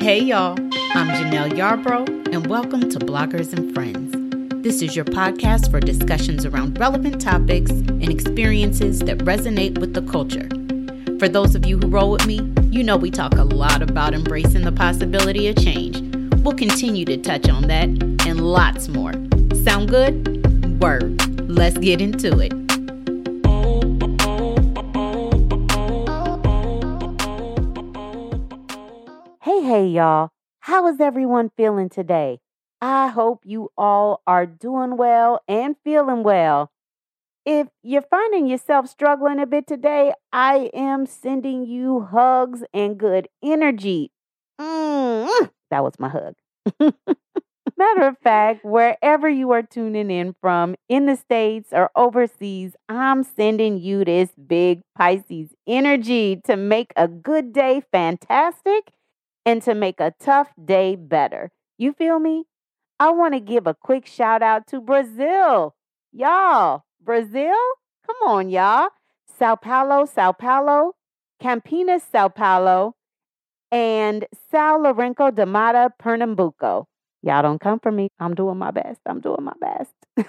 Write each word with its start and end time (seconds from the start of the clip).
Hey 0.00 0.20
y'all, 0.20 0.52
I'm 0.94 1.08
Jenelle 1.08 1.50
Yarbrough, 1.50 2.32
and 2.32 2.46
welcome 2.46 2.88
to 2.88 3.00
Bloggers 3.00 3.52
and 3.52 3.74
Friends. 3.74 4.14
This 4.62 4.80
is 4.80 4.94
your 4.94 5.04
podcast 5.04 5.72
for 5.72 5.80
discussions 5.80 6.46
around 6.46 6.78
relevant 6.78 7.20
topics 7.20 7.72
and 7.72 8.08
experiences 8.08 9.00
that 9.00 9.18
resonate 9.18 9.78
with 9.78 9.94
the 9.94 10.02
culture. 10.02 10.48
For 11.18 11.28
those 11.28 11.56
of 11.56 11.66
you 11.66 11.78
who 11.78 11.88
roll 11.88 12.12
with 12.12 12.26
me, 12.26 12.36
you 12.70 12.84
know 12.84 12.96
we 12.96 13.10
talk 13.10 13.34
a 13.34 13.42
lot 13.42 13.82
about 13.82 14.14
embracing 14.14 14.62
the 14.62 14.72
possibility 14.72 15.48
of 15.48 15.56
change. 15.56 16.00
We'll 16.44 16.54
continue 16.54 17.04
to 17.04 17.16
touch 17.16 17.48
on 17.48 17.62
that 17.62 17.88
and 17.88 18.40
lots 18.40 18.88
more. 18.88 19.14
Sound 19.64 19.88
good? 19.88 20.80
Word. 20.80 21.20
Let's 21.50 21.76
get 21.76 22.00
into 22.00 22.38
it. 22.38 22.67
Y'all. 29.98 30.30
How 30.60 30.86
is 30.86 31.00
everyone 31.00 31.50
feeling 31.56 31.88
today? 31.88 32.38
I 32.80 33.08
hope 33.08 33.40
you 33.44 33.70
all 33.76 34.22
are 34.28 34.46
doing 34.46 34.96
well 34.96 35.40
and 35.48 35.74
feeling 35.82 36.22
well. 36.22 36.70
If 37.44 37.66
you're 37.82 38.02
finding 38.02 38.46
yourself 38.46 38.88
struggling 38.88 39.40
a 39.40 39.46
bit 39.46 39.66
today, 39.66 40.12
I 40.32 40.70
am 40.72 41.04
sending 41.04 41.66
you 41.66 42.02
hugs 42.12 42.62
and 42.72 42.96
good 42.96 43.26
energy. 43.42 44.12
Mm, 44.60 45.50
that 45.72 45.82
was 45.82 45.94
my 45.98 46.10
hug. 46.10 46.34
Matter 47.76 48.06
of 48.06 48.18
fact, 48.18 48.64
wherever 48.64 49.28
you 49.28 49.50
are 49.50 49.62
tuning 49.62 50.12
in 50.12 50.36
from, 50.40 50.76
in 50.88 51.06
the 51.06 51.16
States 51.16 51.70
or 51.72 51.90
overseas, 51.96 52.76
I'm 52.88 53.24
sending 53.24 53.78
you 53.78 54.04
this 54.04 54.30
big 54.46 54.82
Pisces 54.96 55.48
energy 55.66 56.40
to 56.44 56.56
make 56.56 56.92
a 56.94 57.08
good 57.08 57.52
day 57.52 57.82
fantastic 57.90 58.92
and 59.48 59.62
to 59.62 59.74
make 59.74 59.98
a 59.98 60.12
tough 60.20 60.50
day 60.62 60.94
better. 60.94 61.50
You 61.78 61.94
feel 61.94 62.18
me? 62.18 62.44
I 63.00 63.08
want 63.12 63.32
to 63.32 63.40
give 63.40 63.66
a 63.66 63.72
quick 63.72 64.06
shout 64.06 64.42
out 64.42 64.66
to 64.66 64.80
Brazil. 64.82 65.74
Y'all, 66.12 66.84
Brazil? 67.00 67.56
Come 68.06 68.16
on, 68.26 68.50
y'all. 68.50 68.90
Sao 69.38 69.56
Paulo, 69.56 70.04
Sao 70.04 70.32
Paulo, 70.32 70.92
Campinas, 71.42 72.02
Sao 72.12 72.28
Paulo, 72.28 72.94
and 73.72 74.26
Sao 74.50 74.78
Lourenço 74.78 75.34
de 75.34 75.46
Mata, 75.46 75.94
Pernambuco. 75.98 76.84
Y'all 77.22 77.40
don't 77.40 77.58
come 77.58 77.80
for 77.80 77.90
me. 77.90 78.10
I'm 78.20 78.34
doing 78.34 78.58
my 78.58 78.70
best. 78.70 79.00
I'm 79.06 79.20
doing 79.20 79.44
my 79.44 79.54
best. 79.58 80.28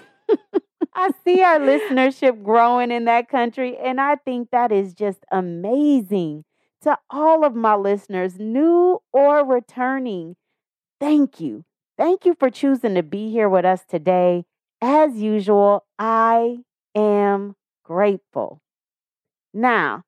I 0.94 1.10
see 1.26 1.42
our 1.42 1.58
listenership 1.58 2.42
growing 2.42 2.90
in 2.90 3.04
that 3.04 3.28
country, 3.28 3.76
and 3.76 4.00
I 4.00 4.16
think 4.16 4.48
that 4.52 4.72
is 4.72 4.94
just 4.94 5.18
amazing. 5.30 6.44
To 6.82 6.98
all 7.10 7.44
of 7.44 7.54
my 7.54 7.74
listeners, 7.74 8.38
new 8.38 9.02
or 9.12 9.44
returning, 9.44 10.36
thank 10.98 11.38
you. 11.40 11.64
Thank 11.98 12.24
you 12.24 12.34
for 12.38 12.48
choosing 12.48 12.94
to 12.94 13.02
be 13.02 13.30
here 13.30 13.48
with 13.50 13.66
us 13.66 13.84
today. 13.84 14.44
As 14.80 15.16
usual, 15.16 15.84
I 15.98 16.60
am 16.94 17.54
grateful. 17.84 18.62
Now, 19.52 20.04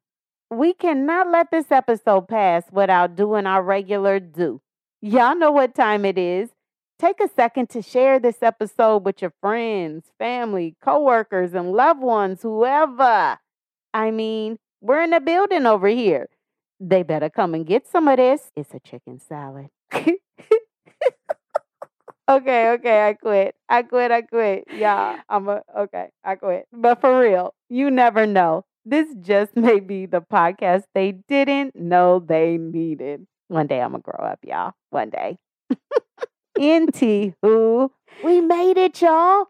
we 0.50 0.72
cannot 0.72 1.30
let 1.30 1.50
this 1.50 1.70
episode 1.70 2.28
pass 2.28 2.64
without 2.72 3.16
doing 3.16 3.46
our 3.46 3.62
regular 3.62 4.18
do. 4.18 4.62
Y'all 5.02 5.36
know 5.36 5.50
what 5.50 5.74
time 5.74 6.06
it 6.06 6.16
is. 6.16 6.50
Take 6.98 7.20
a 7.20 7.28
second 7.28 7.68
to 7.70 7.82
share 7.82 8.18
this 8.18 8.42
episode 8.42 9.04
with 9.04 9.20
your 9.20 9.32
friends, 9.40 10.06
family, 10.18 10.76
coworkers, 10.82 11.52
and 11.52 11.72
loved 11.72 12.00
ones, 12.00 12.40
whoever. 12.40 13.38
I 13.92 14.10
mean, 14.10 14.58
we're 14.80 15.02
in 15.02 15.10
the 15.10 15.20
building 15.20 15.66
over 15.66 15.88
here. 15.88 16.28
They 16.84 17.04
better 17.04 17.30
come 17.30 17.54
and 17.54 17.64
get 17.64 17.86
some 17.86 18.08
of 18.08 18.16
this. 18.16 18.50
It's 18.56 18.74
a 18.74 18.80
chicken 18.80 19.20
salad. 19.20 19.68
okay, 19.92 20.16
okay, 22.28 23.06
I 23.06 23.14
quit. 23.14 23.54
I 23.68 23.82
quit, 23.84 24.10
I 24.10 24.22
quit. 24.22 24.64
Yeah, 24.74 25.20
I'm 25.28 25.48
a 25.48 25.62
okay, 25.78 26.08
I 26.24 26.34
quit. 26.34 26.66
But 26.72 27.00
for 27.00 27.20
real, 27.20 27.54
you 27.70 27.88
never 27.88 28.26
know. 28.26 28.64
This 28.84 29.06
just 29.20 29.54
may 29.68 29.78
be 29.78 30.06
the 30.06 30.22
podcast 30.22 30.82
they 30.92 31.12
didn't 31.28 31.76
know 31.76 32.18
they 32.18 32.58
needed. 32.58 33.28
One 33.46 33.68
day 33.68 33.80
I'm 33.80 33.92
gonna 33.92 34.02
grow 34.02 34.26
up, 34.26 34.40
y'all. 34.42 34.72
One 34.90 35.10
day. 35.10 35.38
Anywho, 36.58 37.90
we 38.24 38.40
made 38.40 38.76
it, 38.76 39.00
y'all. 39.00 39.46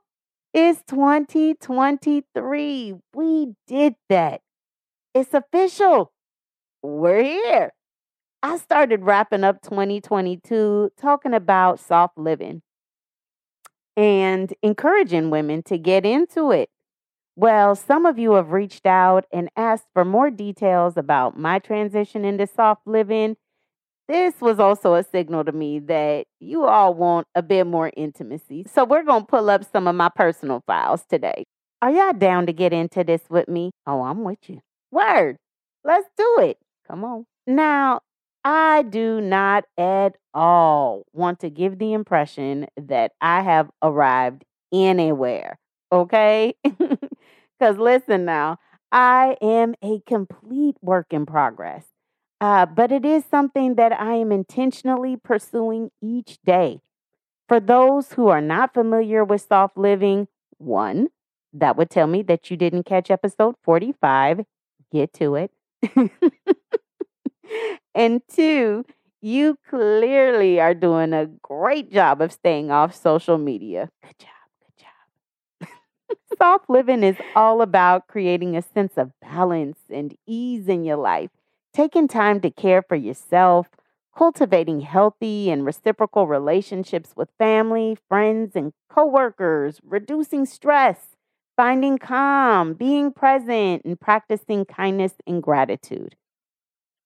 It's 0.53 0.83
2023. 0.87 2.95
We 3.15 3.55
did 3.67 3.95
that. 4.11 4.43
It's 5.15 5.33
official. 5.33 6.13
We're 6.83 7.23
here. 7.23 7.73
I 8.43 8.57
started 8.59 9.03
wrapping 9.03 9.45
up 9.45 9.63
2022 9.63 10.91
talking 11.01 11.33
about 11.33 11.79
soft 11.79 12.19
living 12.19 12.63
and 13.97 14.53
encouraging 14.63 15.31
women 15.31 15.63
to 15.65 15.79
get 15.79 16.05
into 16.05 16.51
it. 16.51 16.71
Well, 17.37 17.77
some 17.77 18.05
of 18.05 18.19
you 18.19 18.33
have 18.33 18.51
reached 18.51 18.85
out 18.85 19.27
and 19.33 19.49
asked 19.57 19.87
for 19.95 20.05
more 20.05 20.29
details 20.29 20.97
about 20.97 21.39
my 21.39 21.61
transition 21.61 22.25
into 22.25 22.49
soft 22.49 22.83
living. 22.85 23.37
This 24.09 24.41
was 24.41 24.59
also 24.59 24.95
a 24.95 25.05
signal 25.05 25.45
to 25.45 25.53
me 25.53 25.79
that 25.79 26.27
you 26.41 26.65
all 26.65 26.95
want 26.95 27.29
a 27.37 27.43
bit 27.43 27.67
more 27.67 27.93
intimacy. 27.97 28.67
So, 28.71 28.85
we're 28.85 29.05
going 29.05 29.23
to 29.23 29.27
pull 29.27 29.49
up 29.49 29.65
some 29.71 29.87
of 29.87 29.95
my 29.95 30.11
personal 30.15 30.63
files 30.67 31.05
today. 31.09 31.45
Are 31.81 31.91
y'all 31.93 32.13
down 32.13 32.47
to 32.47 32.53
get 32.53 32.73
into 32.73 33.05
this 33.05 33.23
with 33.31 33.49
me? 33.49 33.71
Oh, 33.87 34.03
I'm 34.03 34.25
with 34.25 34.49
you. 34.49 34.61
Word. 34.91 35.37
Let's 35.85 36.09
do 36.19 36.39
it. 36.41 36.59
Come 36.87 37.05
on. 37.05 37.27
Now, 37.47 38.01
I 38.45 38.83
do 38.83 39.21
not 39.21 39.65
at 39.79 40.17
all 40.35 41.05
want 41.13 41.41
to 41.41 41.51
give 41.51 41.79
the 41.79 41.93
impression 41.93 42.67
that 42.77 43.13
I 43.21 43.43
have 43.43 43.71
arrived 43.83 44.45
anywhere. 44.73 45.59
Okay? 45.91 46.55
Because 47.59 47.79
listen 47.79 48.25
now, 48.25 48.59
I 48.91 49.37
am 49.41 49.75
a 49.85 50.01
complete 50.07 50.77
work 50.83 51.07
in 51.13 51.27
progress. 51.27 51.87
Uh, 52.41 52.67
but 52.67 52.91
it 52.91 53.05
is 53.05 53.25
something 53.25 53.77
that 53.77 53.93
I 53.93 54.15
am 54.15 54.33
intentionally 54.33 55.17
pursuing 55.17 55.91
each 56.03 56.39
day. 56.45 56.81
For 57.49 57.61
those 57.61 58.13
who 58.15 58.29
are 58.29 58.41
not 58.41 58.75
familiar 58.75 59.25
with 59.25 59.43
soft 59.43 59.77
living, 59.77 60.29
one, 60.59 61.09
that 61.53 61.77
would 61.77 61.91
tell 61.91 62.07
me 62.07 62.23
that 62.25 62.51
you 62.51 62.57
didn't 62.57 62.85
catch 62.85 63.11
episode 63.11 63.57
45. 63.63 64.45
Get 64.93 65.13
to 65.15 65.37
it. 65.37 65.53
and 67.95 68.21
two, 68.33 68.85
you 69.21 69.57
clearly 69.69 70.61
are 70.61 70.75
doing 70.75 71.13
a 71.13 71.27
great 71.43 71.93
job 71.93 72.21
of 72.21 72.33
staying 72.33 72.71
off 72.71 72.95
social 72.95 73.39
media. 73.39 73.89
Good 74.03 74.19
job. 74.19 74.29
Good 74.77 74.85
job. 75.69 75.69
Soft 76.39 76.69
living 76.69 77.03
is 77.03 77.17
all 77.35 77.63
about 77.63 78.07
creating 78.09 78.57
a 78.57 78.63
sense 78.63 78.95
of 78.97 79.13
balance 79.21 79.79
and 79.91 80.15
ease 80.27 80.69
in 80.69 80.85
your 80.85 80.97
life, 80.97 81.31
taking 81.75 82.09
time 82.09 82.41
to 82.41 82.51
care 82.51 82.83
for 82.83 82.97
yourself, 82.97 83.69
cultivating 84.17 84.81
healthy 84.81 85.51
and 85.51 85.65
reciprocal 85.65 86.27
relationships 86.27 87.13
with 87.17 87.31
family, 87.39 87.97
friends, 88.09 88.57
and 88.57 88.73
coworkers, 88.91 89.81
reducing 89.85 90.45
stress, 90.47 91.12
finding 91.57 91.99
calm, 91.99 92.75
being 92.75 93.13
present, 93.13 93.83
and 93.85 94.01
practicing 94.01 94.65
kindness 94.65 95.15
and 95.27 95.43
gratitude. 95.43 96.17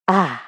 Ah, 0.08 0.42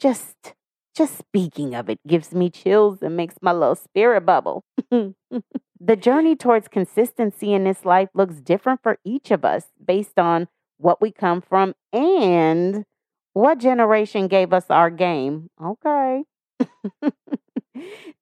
just 0.00 0.54
just 0.96 1.18
speaking 1.18 1.74
of 1.74 1.90
it 1.90 1.98
gives 2.06 2.32
me 2.32 2.50
chills 2.50 3.02
and 3.02 3.16
makes 3.16 3.36
my 3.42 3.52
little 3.52 3.74
spirit 3.74 4.22
bubble. 4.26 4.64
the 4.90 5.96
journey 5.98 6.36
towards 6.36 6.68
consistency 6.68 7.52
in 7.52 7.64
this 7.64 7.84
life 7.84 8.08
looks 8.14 8.40
different 8.40 8.80
for 8.82 8.98
each 9.04 9.30
of 9.30 9.44
us 9.44 9.66
based 9.84 10.18
on 10.18 10.48
what 10.78 11.00
we 11.00 11.10
come 11.12 11.40
from 11.40 11.74
and 11.92 12.84
what 13.32 13.58
generation 13.58 14.28
gave 14.28 14.52
us 14.52 14.66
our 14.70 14.90
game. 14.90 15.50
Okay. 15.62 16.24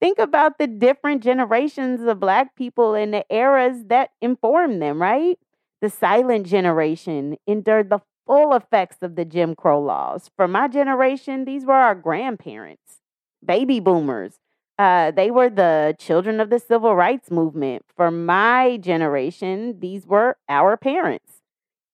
Think 0.01 0.19
about 0.19 0.59
the 0.59 0.67
different 0.67 1.23
generations 1.23 2.03
of 2.03 2.21
Black 2.21 2.57
people 2.57 2.95
and 2.95 3.13
the 3.15 3.25
eras 3.31 3.85
that 3.87 4.11
informed 4.21 4.83
them, 4.83 5.01
right? 5.01 5.39
The 5.81 5.91
silent 5.91 6.47
generation 6.47 7.37
endured 7.47 7.91
the 7.91 8.01
full 8.27 8.55
effects 8.55 9.03
of 9.03 9.17
the 9.17 9.25
Jim 9.25 9.55
Crow 9.55 9.81
laws. 9.81 10.31
For 10.37 10.47
my 10.47 10.69
generation, 10.69 11.45
these 11.45 11.65
were 11.65 11.75
our 11.75 11.95
grandparents, 11.95 13.01
baby 13.45 13.81
boomers. 13.81 14.35
Uh, 14.79 15.11
they 15.11 15.31
were 15.31 15.51
the 15.51 15.95
children 15.99 16.41
of 16.41 16.51
the 16.51 16.59
civil 16.59 16.95
rights 16.95 17.31
movement. 17.31 17.85
For 17.97 18.11
my 18.11 18.79
generation, 18.79 19.79
these 19.81 20.07
were 20.07 20.37
our 20.49 20.77
parents. 20.77 21.43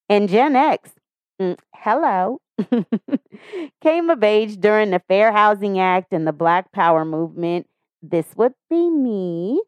And 0.07 0.29
Gen 0.29 0.55
X, 0.55 0.91
mm, 1.39 1.57
hello, 1.75 2.41
came 3.81 4.09
of 4.09 4.23
age 4.23 4.59
during 4.59 4.91
the 4.91 5.01
Fair 5.07 5.31
Housing 5.31 5.79
Act 5.79 6.13
and 6.13 6.27
the 6.27 6.33
Black 6.33 6.71
Power 6.71 7.05
movement. 7.05 7.67
This 8.01 8.27
would 8.35 8.53
be 8.69 8.89
me. 8.89 9.61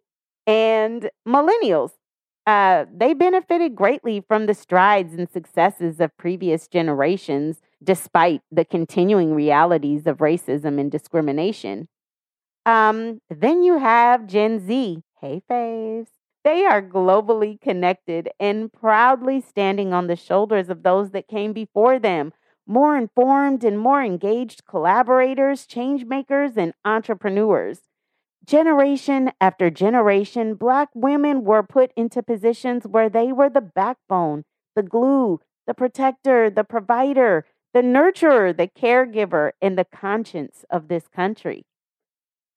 And 0.47 1.09
millennials, 1.27 1.91
uh, 2.47 2.85
they 2.93 3.13
benefited 3.13 3.75
greatly 3.75 4.23
from 4.27 4.45
the 4.45 4.53
strides 4.53 5.13
and 5.13 5.29
successes 5.29 5.99
of 5.99 6.15
previous 6.17 6.67
generations, 6.67 7.61
despite 7.83 8.41
the 8.51 8.65
continuing 8.65 9.33
realities 9.33 10.07
of 10.07 10.17
racism 10.17 10.79
and 10.79 10.91
discrimination. 10.91 11.87
Um, 12.65 13.21
then 13.29 13.63
you 13.63 13.79
have 13.79 14.27
Gen 14.27 14.59
Z. 14.65 15.03
Hey, 15.19 15.41
faves. 15.49 16.07
They 16.43 16.65
are 16.65 16.81
globally 16.81 17.61
connected 17.61 18.29
and 18.39 18.73
proudly 18.73 19.41
standing 19.41 19.93
on 19.93 20.07
the 20.07 20.15
shoulders 20.15 20.69
of 20.69 20.81
those 20.81 21.11
that 21.11 21.27
came 21.27 21.53
before 21.53 21.99
them. 21.99 22.33
More 22.67 22.97
informed 22.97 23.63
and 23.63 23.79
more 23.79 24.03
engaged 24.03 24.65
collaborators, 24.65 25.65
change 25.65 26.05
makers, 26.05 26.53
and 26.55 26.73
entrepreneurs. 26.85 27.81
Generation 28.45 29.31
after 29.39 29.69
generation, 29.69 30.55
Black 30.55 30.89
women 30.95 31.43
were 31.43 31.63
put 31.63 31.91
into 31.95 32.23
positions 32.23 32.87
where 32.87 33.09
they 33.09 33.31
were 33.31 33.49
the 33.49 33.61
backbone, 33.61 34.43
the 34.75 34.83
glue, 34.83 35.39
the 35.67 35.73
protector, 35.73 36.49
the 36.49 36.63
provider, 36.63 37.45
the 37.73 37.81
nurturer, 37.81 38.55
the 38.55 38.67
caregiver, 38.67 39.51
and 39.61 39.77
the 39.77 39.85
conscience 39.85 40.65
of 40.69 40.87
this 40.87 41.07
country. 41.07 41.65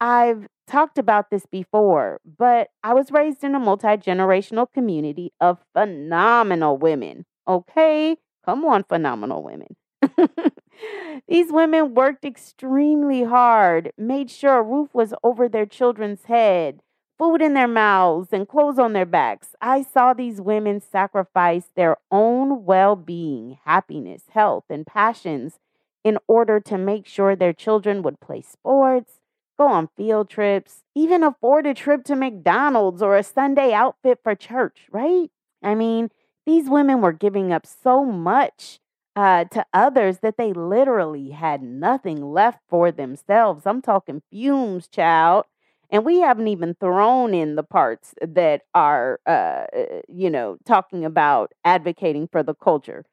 I've 0.01 0.49
talked 0.67 0.99
about 0.99 1.31
this 1.31 1.47
before, 1.47 2.21
but 2.25 2.69
I 2.83 2.95
was 2.95 3.13
raised 3.13 3.45
in 3.45 3.55
a 3.55 3.61
multi 3.61 3.89
generational 3.89 4.67
community 4.73 5.33
of 5.41 5.65
phenomenal 5.73 6.77
women. 6.79 7.27
Okay, 7.47 8.17
come 8.45 8.65
on, 8.65 8.85
phenomenal 8.85 9.43
women. 9.43 9.77
These 11.29 11.53
women 11.53 11.95
worked 11.95 12.25
extremely 12.25 13.25
hard, 13.25 13.93
made 13.97 14.31
sure 14.31 14.59
a 14.59 14.63
roof 14.63 14.95
was 14.95 15.15
over 15.23 15.49
their 15.49 15.67
children's 15.67 16.25
head, 16.25 16.81
food 17.19 17.41
in 17.41 17.55
their 17.55 17.69
mouths, 17.69 18.33
and 18.33 18.49
clothes 18.49 18.79
on 18.79 18.93
their 18.93 19.07
backs. 19.07 19.55
I 19.61 19.83
saw 19.83 20.13
these 20.13 20.41
women 20.41 20.81
sacrifice 20.81 21.71
their 21.75 21.97
own 22.11 22.65
well 22.65 22.97
being, 22.97 23.59
happiness, 23.65 24.25
health, 24.31 24.65
and 24.69 24.87
passions 24.87 25.59
in 26.03 26.19
order 26.29 26.61
to 26.61 26.77
make 26.77 27.07
sure 27.07 27.35
their 27.35 27.53
children 27.53 28.03
would 28.03 28.21
play 28.21 28.43
sports, 28.43 29.21
go 29.59 29.69
on 29.69 29.89
field 29.97 30.29
trips, 30.29 30.83
even 30.95 31.23
afford 31.23 31.67
a 31.67 31.75
trip 31.75 32.05
to 32.05 32.17
McDonald's 32.17 33.01
or 33.01 33.17
a 33.17 33.23
Sunday 33.23 33.73
outfit 33.73 34.19
for 34.23 34.35
church, 34.35 34.87
right? 34.93 35.31
I 35.63 35.75
mean, 35.75 36.11
these 36.45 36.69
women 36.69 37.01
were 37.01 37.13
giving 37.13 37.53
up 37.53 37.65
so 37.65 38.05
much 38.05 38.81
uh, 39.17 39.45
to 39.45 39.65
others 39.73 40.19
that 40.19 40.37
they 40.37 40.53
literally 40.53 41.31
had 41.31 41.63
nothing 41.63 42.33
left 42.33 42.61
for 42.69 42.91
themselves. 42.91 43.67
I'm 43.67 43.83
talking 43.83 44.23
fumes, 44.31 44.89
child. 44.89 45.45
And 45.91 46.05
we 46.05 46.21
haven't 46.21 46.49
even 46.49 46.75
thrown 46.81 47.35
in 47.35 47.55
the 47.55 47.63
parts 47.63 48.15
that 48.21 48.63
are, 48.75 49.21
uh, 49.27 49.67
you 50.09 50.31
know, 50.31 50.57
talking 50.65 51.05
about 51.05 51.53
advocating 51.65 52.27
for 52.27 52.43
the 52.43 52.55
culture. 52.55 53.05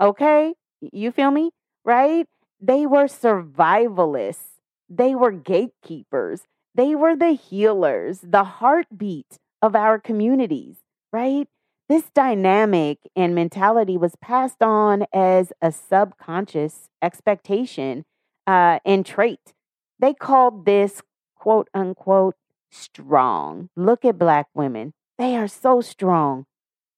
Okay? 0.00 0.54
You 0.80 1.10
feel 1.10 1.30
me? 1.30 1.50
Right? 1.84 2.26
They 2.60 2.86
were 2.86 3.04
survivalists, 3.06 4.58
they 4.88 5.14
were 5.14 5.30
gatekeepers, 5.30 6.42
they 6.74 6.94
were 6.94 7.14
the 7.16 7.32
healers, 7.32 8.20
the 8.20 8.44
heartbeat 8.44 9.38
of 9.62 9.76
our 9.76 9.98
communities, 9.98 10.76
right? 11.12 11.48
This 11.88 12.10
dynamic 12.10 12.98
and 13.16 13.34
mentality 13.34 13.96
was 13.96 14.14
passed 14.20 14.62
on 14.62 15.06
as 15.10 15.54
a 15.62 15.72
subconscious 15.72 16.90
expectation 17.00 18.04
uh, 18.46 18.78
and 18.84 19.06
trait. 19.06 19.54
They 19.98 20.12
called 20.12 20.66
this 20.66 21.00
quote 21.34 21.68
unquote 21.72 22.34
strong. 22.70 23.70
Look 23.74 24.04
at 24.04 24.18
black 24.18 24.48
women. 24.52 24.92
They 25.16 25.34
are 25.34 25.48
so 25.48 25.80
strong. 25.80 26.44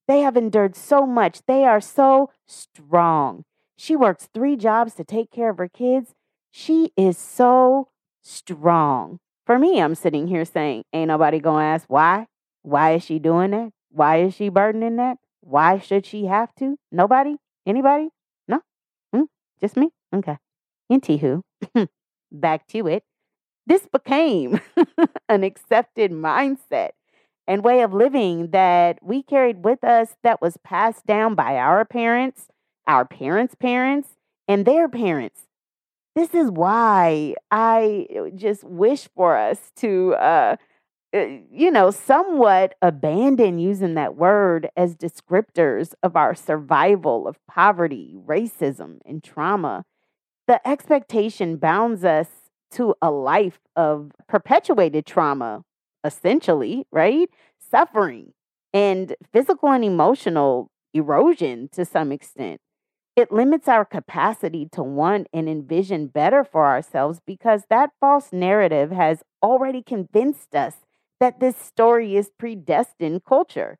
They 0.08 0.22
have 0.22 0.36
endured 0.36 0.74
so 0.74 1.06
much. 1.06 1.42
They 1.46 1.64
are 1.64 1.80
so 1.80 2.30
strong. 2.48 3.44
She 3.76 3.94
works 3.94 4.28
three 4.34 4.56
jobs 4.56 4.94
to 4.94 5.04
take 5.04 5.30
care 5.30 5.50
of 5.50 5.58
her 5.58 5.68
kids. 5.68 6.14
She 6.50 6.92
is 6.96 7.16
so 7.16 7.90
strong. 8.22 9.20
For 9.46 9.56
me, 9.56 9.80
I'm 9.80 9.94
sitting 9.94 10.26
here 10.26 10.44
saying, 10.44 10.82
ain't 10.92 11.08
nobody 11.08 11.38
gonna 11.38 11.64
ask 11.64 11.86
why. 11.86 12.26
Why 12.62 12.94
is 12.94 13.04
she 13.04 13.20
doing 13.20 13.52
that? 13.52 13.70
Why 13.90 14.22
is 14.22 14.34
she 14.34 14.48
burdening 14.48 14.96
that? 14.96 15.18
Why 15.40 15.78
should 15.78 16.06
she 16.06 16.26
have 16.26 16.54
to? 16.56 16.78
Nobody? 16.92 17.36
Anybody? 17.66 18.08
No? 18.48 18.60
Hmm? 19.12 19.24
Just 19.60 19.76
me? 19.76 19.90
Okay. 20.14 20.38
Anywho, 20.90 21.42
back 22.32 22.66
to 22.68 22.86
it. 22.86 23.04
This 23.66 23.86
became 23.86 24.60
an 25.28 25.44
accepted 25.44 26.10
mindset 26.10 26.90
and 27.46 27.64
way 27.64 27.82
of 27.82 27.92
living 27.92 28.50
that 28.50 28.98
we 29.02 29.22
carried 29.22 29.64
with 29.64 29.82
us 29.84 30.16
that 30.22 30.40
was 30.40 30.56
passed 30.58 31.06
down 31.06 31.34
by 31.34 31.56
our 31.56 31.84
parents, 31.84 32.48
our 32.86 33.04
parents' 33.04 33.54
parents, 33.54 34.10
and 34.48 34.64
their 34.64 34.88
parents. 34.88 35.42
This 36.16 36.34
is 36.34 36.50
why 36.50 37.34
I 37.50 38.30
just 38.34 38.64
wish 38.64 39.08
for 39.14 39.36
us 39.36 39.70
to 39.76 40.14
uh, 40.14 40.56
uh, 40.56 40.56
Eh, 41.12 41.40
you 41.50 41.72
know, 41.72 41.90
somewhat 41.90 42.76
abandon 42.80 43.58
using 43.58 43.94
that 43.94 44.14
word 44.16 44.68
as 44.76 44.94
descriptors 44.94 45.92
of 46.04 46.14
our 46.14 46.34
survival 46.34 47.26
of 47.26 47.36
poverty, 47.48 48.14
racism, 48.26 48.98
and 49.04 49.22
trauma. 49.24 49.84
The 50.46 50.66
expectation 50.66 51.56
bounds 51.56 52.04
us 52.04 52.28
to 52.72 52.94
a 53.02 53.10
life 53.10 53.58
of 53.74 54.12
perpetuated 54.28 55.04
trauma, 55.04 55.64
essentially, 56.04 56.86
right? 56.92 57.28
Suffering 57.58 58.32
and 58.72 59.16
physical 59.32 59.72
and 59.72 59.84
emotional 59.84 60.70
erosion 60.94 61.68
to 61.72 61.84
some 61.84 62.12
extent. 62.12 62.60
It 63.16 63.32
limits 63.32 63.66
our 63.66 63.84
capacity 63.84 64.68
to 64.72 64.84
want 64.84 65.26
and 65.32 65.48
envision 65.48 66.06
better 66.06 66.44
for 66.44 66.66
ourselves 66.66 67.20
because 67.26 67.64
that 67.68 67.90
false 68.00 68.32
narrative 68.32 68.92
has 68.92 69.24
already 69.42 69.82
convinced 69.82 70.54
us 70.54 70.76
that 71.20 71.38
this 71.38 71.56
story 71.56 72.16
is 72.16 72.30
predestined 72.38 73.24
culture. 73.24 73.78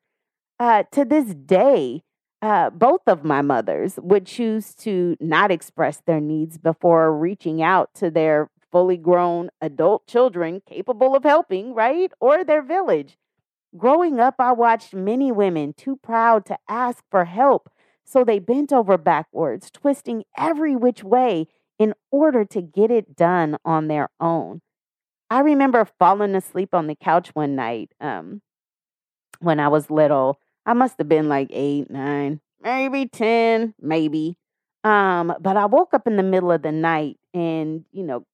Uh, 0.59 0.85
to 0.93 1.05
this 1.05 1.35
day, 1.35 2.03
uh, 2.43 2.71
both 2.71 3.01
of 3.07 3.25
my 3.25 3.43
mothers 3.43 3.99
would 4.03 4.27
choose 4.27 4.75
to 4.75 5.17
not 5.21 5.51
express 5.51 6.03
their 6.07 6.21
needs 6.21 6.59
before 6.59 7.17
reaching 7.17 7.63
out 7.63 7.93
to 7.95 8.11
their 8.11 8.51
fully 8.71 8.97
grown 8.97 9.51
adult 9.61 10.07
children 10.07 10.63
capable 10.67 11.17
of 11.17 11.25
helping, 11.25 11.75
right? 11.75 12.13
Or 12.21 12.45
their 12.45 12.63
village. 12.63 13.19
Growing 13.77 14.19
up, 14.19 14.37
I 14.39 14.53
watched 14.53 14.95
many 14.95 15.31
women 15.31 15.75
too 15.75 15.97
proud 15.97 16.45
to 16.47 16.59
ask 16.69 17.05
for 17.11 17.25
help, 17.25 17.71
so 18.05 18.25
they 18.25 18.39
bent 18.39 18.73
over 18.73 18.99
backwards, 18.99 19.71
twisting 19.71 20.25
every 20.37 20.75
which 20.75 21.05
way 21.05 21.47
in 21.79 21.95
order 22.11 22.45
to 22.45 22.61
get 22.61 22.91
it 22.91 23.17
done 23.17 23.57
on 23.65 23.89
their 23.89 24.09
own. 24.21 24.61
I 25.31 25.41
remember 25.41 25.87
falling 25.99 26.35
asleep 26.35 26.75
on 26.75 26.89
the 26.89 26.97
couch 26.97 27.31
one 27.35 27.55
night 27.55 27.93
um, 28.01 28.43
when 29.41 29.61
I 29.61 29.69
was 29.69 29.91
little. 29.91 30.39
I 30.67 30.73
must 30.75 30.97
have 30.99 31.09
been 31.09 31.29
like 31.29 31.49
eight, 31.51 31.91
nine, 31.91 32.41
maybe 32.63 33.07
10, 33.07 33.75
maybe. 33.81 34.37
Um, 34.83 35.35
but 35.41 35.57
I 35.57 35.67
woke 35.67 35.95
up 35.95 36.07
in 36.07 36.17
the 36.17 36.23
middle 36.23 36.51
of 36.51 36.63
the 36.63 36.73
night 36.73 37.19
and, 37.35 37.85
you 37.93 38.03
know, 38.03 38.25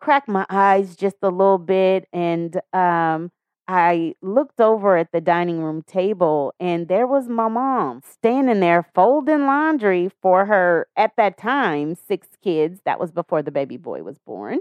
cracked 0.00 0.28
my 0.28 0.46
eyes 0.50 0.96
just 0.96 1.16
a 1.22 1.30
little 1.30 1.58
bit. 1.58 2.08
And 2.12 2.60
um, 2.72 3.30
I 3.68 4.14
looked 4.22 4.60
over 4.60 4.96
at 4.96 5.12
the 5.12 5.20
dining 5.20 5.60
room 5.62 5.82
table 5.82 6.54
and 6.60 6.88
there 6.88 7.06
was 7.06 7.28
my 7.28 7.48
mom 7.48 8.02
standing 8.08 8.60
there 8.60 8.86
folding 8.94 9.46
laundry 9.46 10.10
for 10.22 10.46
her, 10.46 10.88
at 10.96 11.12
that 11.16 11.38
time, 11.38 11.94
six 11.94 12.28
kids. 12.42 12.80
That 12.84 13.00
was 13.00 13.12
before 13.12 13.42
the 13.42 13.50
baby 13.52 13.76
boy 13.76 14.02
was 14.02 14.18
born. 14.18 14.60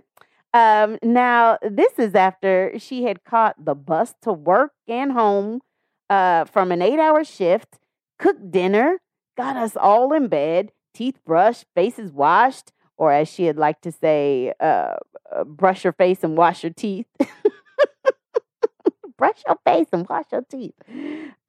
Um, 0.55 0.99
now, 1.03 1.57
this 1.61 1.99
is 1.99 2.15
after 2.15 2.73
she 2.79 3.03
had 3.03 3.25
caught 3.25 3.65
the 3.65 3.75
bus 3.75 4.15
to 4.21 4.31
work 4.31 4.71
and 4.87 5.11
home 5.11 5.59
uh, 6.09 6.45
from 6.45 6.71
an 6.71 6.81
eight 6.81 6.99
hour 6.99 7.25
shift, 7.25 7.77
cooked 8.19 8.51
dinner, 8.51 8.99
got 9.37 9.57
us 9.57 9.75
all 9.75 10.13
in 10.13 10.29
bed, 10.29 10.71
teeth 10.93 11.19
brushed, 11.25 11.65
faces 11.75 12.13
washed, 12.13 12.71
or 12.97 13.11
as 13.11 13.27
she 13.27 13.45
had 13.45 13.57
liked 13.57 13.83
to 13.83 13.91
say, 13.91 14.53
uh, 14.61 14.95
uh 15.35 15.43
brush 15.43 15.83
your 15.83 15.91
face 15.93 16.23
and 16.23 16.37
wash 16.37 16.63
your 16.63 16.71
teeth. 16.73 17.07
brush 19.17 19.43
your 19.47 19.57
face 19.65 19.87
and 19.91 20.07
wash 20.09 20.25
your 20.31 20.43
teeth. 20.49 20.73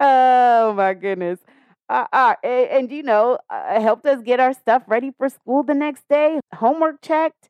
Oh 0.01 0.75
my 0.77 0.95
goodness. 0.95 1.41
Uh, 1.89 2.07
uh, 2.13 2.35
and, 2.43 2.69
and, 2.71 2.93
you 2.93 3.03
know, 3.03 3.39
uh, 3.49 3.81
helped 3.81 4.07
us 4.07 4.21
get 4.23 4.41
our 4.41 4.53
stuff 4.53 4.83
ready 4.89 5.13
for 5.17 5.29
school 5.29 5.63
the 5.63 5.75
next 5.75 6.09
day, 6.09 6.41
homework 6.55 7.01
checked, 7.01 7.49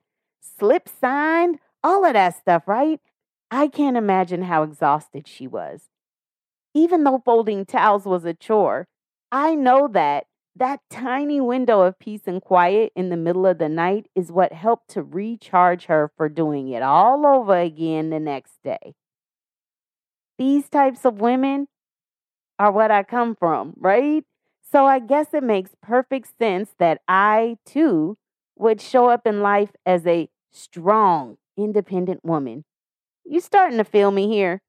slip 0.59 0.89
signed, 0.89 1.59
all 1.83 2.05
of 2.05 2.15
that 2.15 2.37
stuff, 2.37 2.67
right? 2.67 3.01
I 3.51 3.69
can't 3.69 3.97
imagine 3.97 4.43
how 4.43 4.63
exhausted 4.63 5.29
she 5.29 5.47
was. 5.47 5.85
Even 6.75 7.05
though 7.05 7.23
folding 7.25 7.65
towels 7.65 8.05
was 8.05 8.25
a 8.25 8.35
chore, 8.35 8.89
I 9.31 9.55
know 9.55 9.89
that 9.93 10.27
that 10.55 10.81
tiny 10.91 11.41
window 11.41 11.83
of 11.83 11.99
peace 11.99 12.23
and 12.27 12.41
quiet 12.41 12.93
in 12.97 13.11
the 13.11 13.17
middle 13.17 13.47
of 13.47 13.59
the 13.59 13.69
night 13.69 14.07
is 14.15 14.33
what 14.33 14.53
helped 14.53 14.89
to 14.91 15.03
recharge 15.03 15.85
her 15.87 16.11
for 16.17 16.29
doing 16.29 16.71
it 16.71 16.83
all 16.83 17.27
over 17.27 17.59
again 17.59 18.11
the 18.11 18.21
next 18.21 18.63
day. 18.65 18.95
These 20.39 20.69
types 20.69 21.05
of 21.05 21.21
women 21.21 21.69
are 22.59 22.73
what 22.73 22.91
I 22.91 23.03
come 23.03 23.37
from, 23.37 23.75
right? 23.77 24.25
So 24.73 24.87
I 24.87 24.99
guess 24.99 25.33
it 25.33 25.43
makes 25.43 25.71
perfect 25.83 26.29
sense 26.39 26.75
that 26.79 27.01
I 27.07 27.59
too 27.65 28.17
would 28.57 28.81
show 28.81 29.09
up 29.11 29.27
in 29.27 29.41
life 29.43 29.71
as 29.85 30.07
a 30.07 30.29
strong, 30.57 31.37
independent 31.59 32.25
woman 32.25 32.65
You 33.25 33.41
starting 33.41 33.79
to 33.79 33.85
feel 33.85 34.11
me 34.11 34.29
here? 34.29 34.61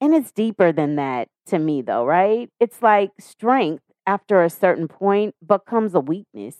And 0.00 0.14
it's 0.14 0.32
deeper 0.32 0.72
than 0.72 0.96
that 0.96 1.28
to 1.46 1.58
me, 1.58 1.82
though, 1.82 2.04
right? 2.04 2.50
It's 2.60 2.82
like 2.82 3.10
strength 3.20 3.84
after 4.06 4.42
a 4.42 4.50
certain 4.50 4.88
point 4.88 5.34
becomes 5.46 5.94
a 5.94 6.00
weakness. 6.00 6.56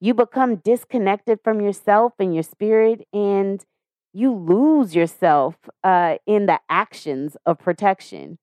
You 0.00 0.14
become 0.14 0.56
disconnected 0.56 1.40
from 1.44 1.60
yourself 1.60 2.14
and 2.18 2.34
your 2.34 2.42
spirit, 2.42 3.06
and 3.12 3.64
you 4.12 4.32
lose 4.34 4.94
yourself 4.94 5.56
uh, 5.84 6.16
in 6.26 6.46
the 6.46 6.60
actions 6.68 7.36
of 7.46 7.58
protection. 7.58 8.38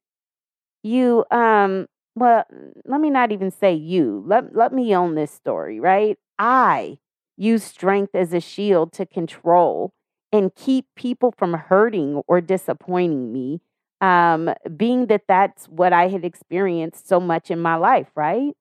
You, 0.84 1.26
um, 1.32 1.88
well, 2.16 2.44
let 2.86 3.02
me 3.02 3.10
not 3.10 3.32
even 3.32 3.52
say 3.52 3.74
you. 3.74 4.24
Let, 4.26 4.56
let 4.56 4.74
me 4.74 4.96
own 4.96 5.16
this 5.16 5.32
story, 5.32 5.80
right? 5.80 6.18
I 6.40 6.98
use 7.38 7.64
strength 7.64 8.16
as 8.16 8.34
a 8.34 8.40
shield 8.40 8.92
to 8.94 9.06
control 9.06 9.94
and 10.32 10.54
keep 10.56 10.86
people 10.96 11.34
from 11.38 11.54
hurting 11.54 12.22
or 12.28 12.42
disappointing 12.42 13.32
me 13.32 13.62
um, 14.02 14.54
being 14.76 15.08
that 15.08 15.24
that's 15.28 15.66
what 15.68 15.94
I 15.94 16.08
had 16.10 16.24
experienced 16.24 17.08
so 17.08 17.20
much 17.20 17.50
in 17.50 17.60
my 17.60 17.76
life, 17.76 18.08
right? 18.16 18.54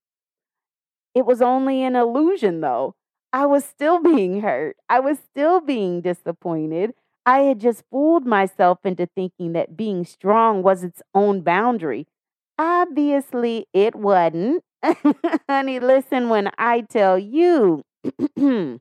It 1.14 1.26
was 1.26 1.40
only 1.42 1.82
an 1.82 1.96
illusion, 1.96 2.60
though. 2.60 2.94
I 3.32 3.46
was 3.46 3.64
still 3.64 4.00
being 4.02 4.40
hurt. 4.40 4.76
I 4.88 5.00
was 5.00 5.18
still 5.18 5.60
being 5.60 6.00
disappointed. 6.00 6.94
I 7.24 7.40
had 7.40 7.60
just 7.60 7.84
fooled 7.90 8.24
myself 8.24 8.78
into 8.84 9.06
thinking 9.06 9.52
that 9.52 9.76
being 9.76 10.04
strong 10.04 10.62
was 10.62 10.84
its 10.84 11.02
own 11.14 11.40
boundary. 11.40 12.06
Obviously, 12.58 13.66
it 13.72 13.96
wasn't. 13.96 14.62
Honey, 15.48 15.80
listen 15.80 16.28
when 16.28 16.50
I 16.56 16.82
tell 16.82 17.18
you, 17.18 17.82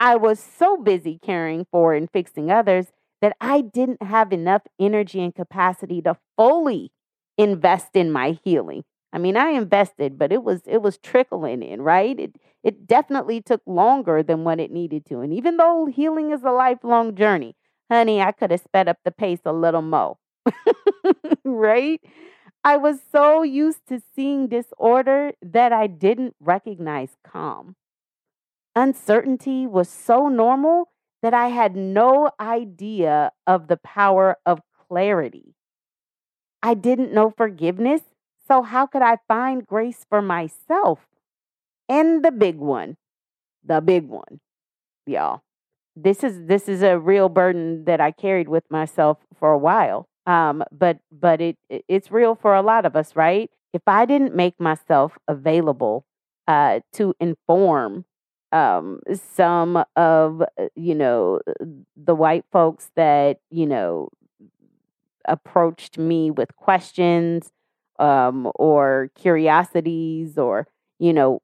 I 0.00 0.16
was 0.16 0.40
so 0.40 0.76
busy 0.78 1.18
caring 1.22 1.66
for 1.70 1.94
and 1.94 2.10
fixing 2.10 2.50
others 2.50 2.88
that 3.20 3.36
I 3.40 3.60
didn't 3.60 4.02
have 4.02 4.32
enough 4.32 4.62
energy 4.80 5.22
and 5.22 5.34
capacity 5.34 6.02
to 6.02 6.16
fully 6.36 6.90
invest 7.38 7.90
in 7.94 8.10
my 8.12 8.38
healing. 8.44 8.84
I 9.12 9.18
mean, 9.18 9.36
I 9.36 9.50
invested, 9.50 10.18
but 10.18 10.32
it 10.32 10.42
was 10.42 10.62
it 10.66 10.82
was 10.82 10.98
trickling 10.98 11.62
in, 11.62 11.82
right? 11.82 12.18
It 12.18 12.36
it 12.64 12.86
definitely 12.86 13.40
took 13.42 13.62
longer 13.66 14.22
than 14.22 14.44
what 14.44 14.60
it 14.60 14.70
needed 14.70 15.06
to. 15.06 15.20
And 15.20 15.32
even 15.32 15.56
though 15.56 15.86
healing 15.86 16.30
is 16.32 16.42
a 16.42 16.50
lifelong 16.50 17.14
journey, 17.14 17.54
honey, 17.90 18.20
I 18.22 18.32
could 18.32 18.50
have 18.50 18.60
sped 18.60 18.88
up 18.88 18.98
the 19.04 19.10
pace 19.12 19.40
a 19.44 19.52
little 19.52 19.82
more. 19.82 20.16
right? 21.44 22.00
I 22.64 22.76
was 22.76 23.00
so 23.12 23.42
used 23.42 23.86
to 23.88 24.00
seeing 24.14 24.48
disorder 24.48 25.32
that 25.42 25.72
I 25.72 25.86
didn't 25.88 26.36
recognize 26.40 27.16
calm. 27.24 27.76
Uncertainty 28.74 29.66
was 29.66 29.88
so 29.88 30.28
normal 30.28 30.88
that 31.22 31.34
I 31.34 31.48
had 31.48 31.76
no 31.76 32.30
idea 32.40 33.32
of 33.46 33.68
the 33.68 33.76
power 33.76 34.36
of 34.46 34.60
clarity. 34.88 35.54
I 36.62 36.74
didn't 36.74 37.12
know 37.12 37.30
forgiveness, 37.30 38.02
so 38.48 38.62
how 38.62 38.86
could 38.86 39.02
I 39.02 39.18
find 39.28 39.66
grace 39.66 40.06
for 40.08 40.22
myself? 40.22 41.00
And 41.88 42.24
the 42.24 42.32
big 42.32 42.56
one, 42.56 42.96
the 43.64 43.80
big 43.80 44.08
one, 44.08 44.40
y'all. 45.06 45.42
This 45.94 46.24
is 46.24 46.46
this 46.46 46.68
is 46.68 46.82
a 46.82 46.98
real 46.98 47.28
burden 47.28 47.84
that 47.84 48.00
I 48.00 48.12
carried 48.12 48.48
with 48.48 48.64
myself 48.70 49.18
for 49.38 49.52
a 49.52 49.58
while. 49.58 50.06
Um, 50.26 50.64
but 50.72 50.98
but 51.10 51.40
it 51.40 51.58
it's 51.68 52.10
real 52.10 52.34
for 52.34 52.54
a 52.54 52.62
lot 52.62 52.86
of 52.86 52.96
us, 52.96 53.14
right? 53.14 53.50
If 53.74 53.82
I 53.86 54.06
didn't 54.06 54.34
make 54.34 54.58
myself 54.58 55.18
available 55.28 56.04
uh, 56.48 56.80
to 56.94 57.14
inform 57.20 58.06
um, 58.52 59.00
some 59.34 59.84
of 59.96 60.42
uh, 60.42 60.68
you 60.76 60.94
know 60.94 61.40
the 61.96 62.14
white 62.14 62.44
folks 62.52 62.90
that 62.96 63.38
you 63.50 63.66
know 63.66 64.08
approached 65.26 65.98
me 65.98 66.30
with 66.30 66.54
questions 66.56 67.52
um, 67.98 68.50
or 68.56 69.10
curiosities 69.14 70.36
or 70.38 70.66
you 70.98 71.12
know 71.12 71.40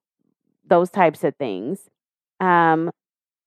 those 0.66 0.90
types 0.90 1.24
of 1.24 1.34
things. 1.36 1.88
Um, 2.40 2.90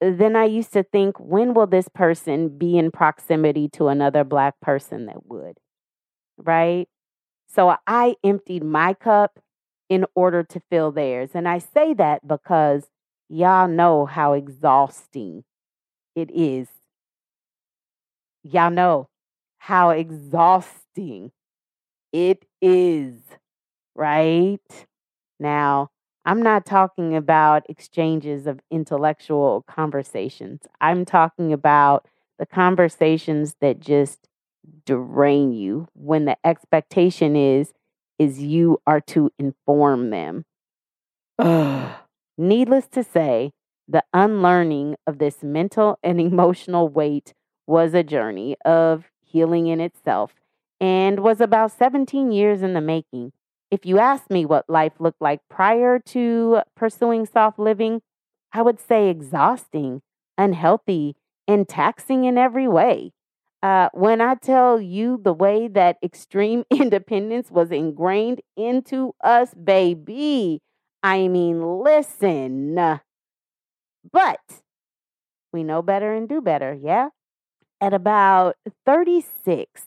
then 0.02 0.36
i 0.36 0.46
used 0.46 0.74
to 0.74 0.84
think 0.84 1.20
when 1.20 1.54
will 1.54 1.68
this 1.68 1.88
person 1.90 2.50
be 2.58 2.78
in 2.78 2.92
proximity 2.92 3.70
to 3.70 3.88
another 3.88 4.24
black 4.24 4.60
person 4.62 5.06
that 5.08 5.28
would? 5.28 5.58
Right? 6.38 6.88
So 7.48 7.76
i 7.88 8.16
emptied 8.24 8.64
my 8.64 8.94
cup 8.96 9.40
in 9.90 10.06
order 10.16 10.44
to 10.44 10.62
fill 10.72 10.92
theirs. 10.92 11.32
And 11.36 11.48
i 11.50 11.60
say 11.60 11.94
that 11.96 12.28
because 12.28 12.86
Y'all 13.34 13.70
know 13.70 14.06
how 14.06 14.34
exhausting 14.34 15.46
it 16.16 16.30
is. 16.32 16.68
Y'all 18.44 18.70
know 18.70 19.08
how 19.58 19.92
exhausting 19.92 21.32
it 22.12 22.46
is, 22.62 23.16
right? 23.96 24.60
Now, 25.40 25.92
I'm 26.26 26.44
not 26.44 26.66
talking 26.66 27.16
about 27.16 27.66
exchanges 27.70 28.48
of 28.48 28.60
intellectual 28.70 29.64
conversations. 29.66 30.64
I'm 30.82 31.06
talking 31.06 31.54
about 31.54 32.08
the 32.38 32.46
conversations 32.46 33.56
that 33.62 33.80
just 33.80 34.28
drain 34.86 35.54
you 35.54 35.88
when 35.94 36.26
the 36.26 36.38
expectation 36.46 37.38
is 37.38 37.74
is 38.20 38.42
you 38.42 38.82
are 38.86 39.02
to 39.02 39.32
inform 39.40 40.10
them. 40.12 40.46
Needless 42.42 42.88
to 42.94 43.04
say, 43.04 43.52
the 43.88 44.04
unlearning 44.16 44.96
of 45.06 45.20
this 45.20 45.44
mental 45.44 46.00
and 46.02 46.20
emotional 46.30 46.90
weight 46.90 47.36
was 47.68 47.94
a 47.94 48.02
journey 48.02 48.56
of 48.66 49.12
healing 49.24 49.68
in 49.68 49.80
itself 49.80 50.34
and 50.80 51.20
was 51.20 51.40
about 51.40 51.72
17 51.72 52.32
years 52.32 52.64
in 52.64 52.74
the 52.74 52.82
making. 52.82 53.32
If 53.70 53.86
you 53.86 54.00
asked 54.00 54.32
me 54.32 54.44
what 54.48 54.68
life 54.68 54.94
looked 54.98 55.22
like 55.22 55.42
prior 55.52 56.00
to 56.08 56.62
pursuing 56.76 57.28
soft 57.28 57.60
living, 57.60 58.02
I 58.52 58.64
would 58.64 58.80
say 58.80 59.10
exhausting, 59.10 60.02
unhealthy, 60.36 61.16
and 61.48 61.70
taxing 61.70 62.24
in 62.24 62.40
every 62.40 62.68
way. 62.68 63.12
Uh, 63.62 63.90
when 63.94 64.20
I 64.20 64.34
tell 64.34 64.82
you 64.82 65.20
the 65.24 65.32
way 65.32 65.68
that 65.68 65.98
extreme 66.02 66.64
independence 66.72 67.52
was 67.52 67.70
ingrained 67.70 68.42
into 68.58 69.14
us, 69.24 69.54
baby, 69.54 70.64
I 71.04 71.28
mean, 71.28 71.62
listen. 71.84 73.00
But 74.12 74.62
we 75.54 75.64
know 75.64 75.82
better 75.82 76.14
and 76.14 76.28
do 76.28 76.42
better, 76.42 76.74
yeah? 76.74 77.10
At 77.82 77.94
about 77.94 78.58
36, 78.86 79.84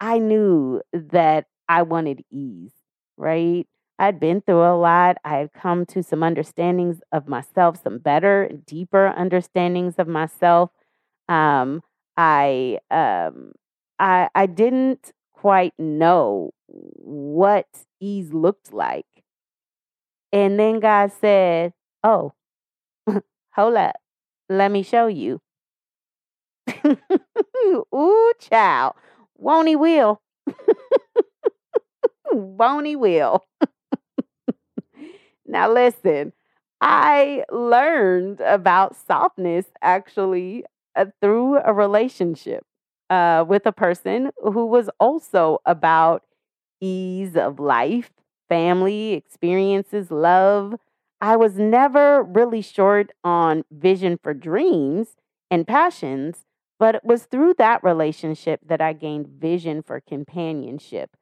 I 0.00 0.18
knew 0.18 0.82
that 0.92 1.46
I 1.68 1.82
wanted 1.82 2.24
ease, 2.30 2.72
right? 3.16 3.66
I'd 3.98 4.20
been 4.20 4.40
through 4.42 4.64
a 4.64 4.76
lot. 4.78 5.18
I 5.24 5.38
had 5.38 5.52
come 5.52 5.86
to 5.86 6.02
some 6.02 6.22
understandings 6.22 7.00
of 7.12 7.28
myself, 7.28 7.82
some 7.82 7.98
better, 7.98 8.50
deeper 8.66 9.08
understandings 9.16 9.96
of 9.98 10.08
myself. 10.08 10.70
Um, 11.28 11.82
I 12.16 12.78
um, 12.90 13.52
I 13.98 14.28
I 14.34 14.46
didn't 14.46 15.12
quite 15.34 15.74
know 15.78 16.52
what 16.68 17.66
ease 18.00 18.32
looked 18.32 18.72
like. 18.72 19.06
And 20.34 20.58
then 20.58 20.80
God 20.80 21.12
said, 21.12 21.72
Oh, 22.02 22.32
hold 23.54 23.76
up. 23.76 23.96
Let 24.48 24.70
me 24.72 24.82
show 24.82 25.06
you. 25.06 25.40
Ooh, 27.94 28.32
child. 28.40 28.94
Won't 29.36 29.68
he 29.68 29.76
will? 29.76 30.20
Won't 32.32 32.86
he 32.86 32.96
will? 32.96 33.44
now, 35.46 35.70
listen, 35.72 36.32
I 36.80 37.44
learned 37.50 38.40
about 38.40 38.96
softness 38.96 39.66
actually 39.82 40.64
uh, 40.96 41.06
through 41.20 41.58
a 41.58 41.72
relationship 41.72 42.64
uh, 43.10 43.44
with 43.46 43.66
a 43.66 43.72
person 43.72 44.30
who 44.42 44.66
was 44.66 44.90
also 44.98 45.60
about 45.64 46.22
ease 46.80 47.36
of 47.36 47.60
life 47.60 48.10
family, 48.48 49.12
experiences, 49.12 50.10
love. 50.10 50.74
I 51.20 51.36
was 51.36 51.56
never 51.58 52.22
really 52.22 52.60
short 52.60 53.12
on 53.22 53.64
vision 53.70 54.18
for 54.22 54.34
dreams 54.34 55.16
and 55.50 55.66
passions, 55.66 56.44
but 56.78 56.94
it 56.96 57.04
was 57.04 57.24
through 57.24 57.54
that 57.58 57.82
relationship 57.82 58.60
that 58.66 58.80
I 58.80 58.92
gained 58.92 59.28
vision 59.28 59.82
for 59.82 60.00
companionship. 60.00 61.16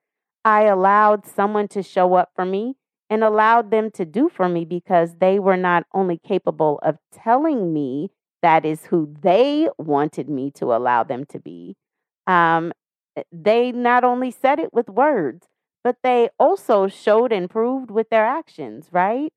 I 0.45 0.65
allowed 0.65 1.27
someone 1.27 1.69
to 1.69 1.83
show 1.83 2.15
up 2.15 2.31
for 2.35 2.45
me 2.45 2.77
and 3.09 3.23
allowed 3.23 3.71
them 3.71 3.91
to 3.93 4.05
do 4.05 4.29
for 4.29 4.49
me 4.49 4.65
because 4.65 5.17
they 5.17 5.39
were 5.39 5.57
not 5.57 5.85
only 5.95 6.19
capable 6.19 6.81
of 6.83 6.99
telling 7.13 7.73
me 7.73 8.11
that 8.41 8.65
is 8.65 8.87
who 8.87 9.15
they 9.21 9.69
wanted 9.79 10.29
me 10.29 10.51
to 10.53 10.73
allow 10.75 11.05
them 11.05 11.25
to 11.27 11.39
be, 11.39 11.77
um, 12.27 12.73
eh, 13.17 13.23
they 13.31 13.71
not 13.71 14.03
only 14.03 14.31
said 14.31 14.59
it 14.59 14.73
with 14.73 14.89
words, 14.89 15.47
but 15.85 15.97
they 16.03 16.31
also 16.39 16.89
showed 16.89 17.33
and 17.33 17.51
proved 17.51 17.91
with 17.91 18.11
their 18.11 18.27
actions, 18.27 18.89
right? 18.93 19.33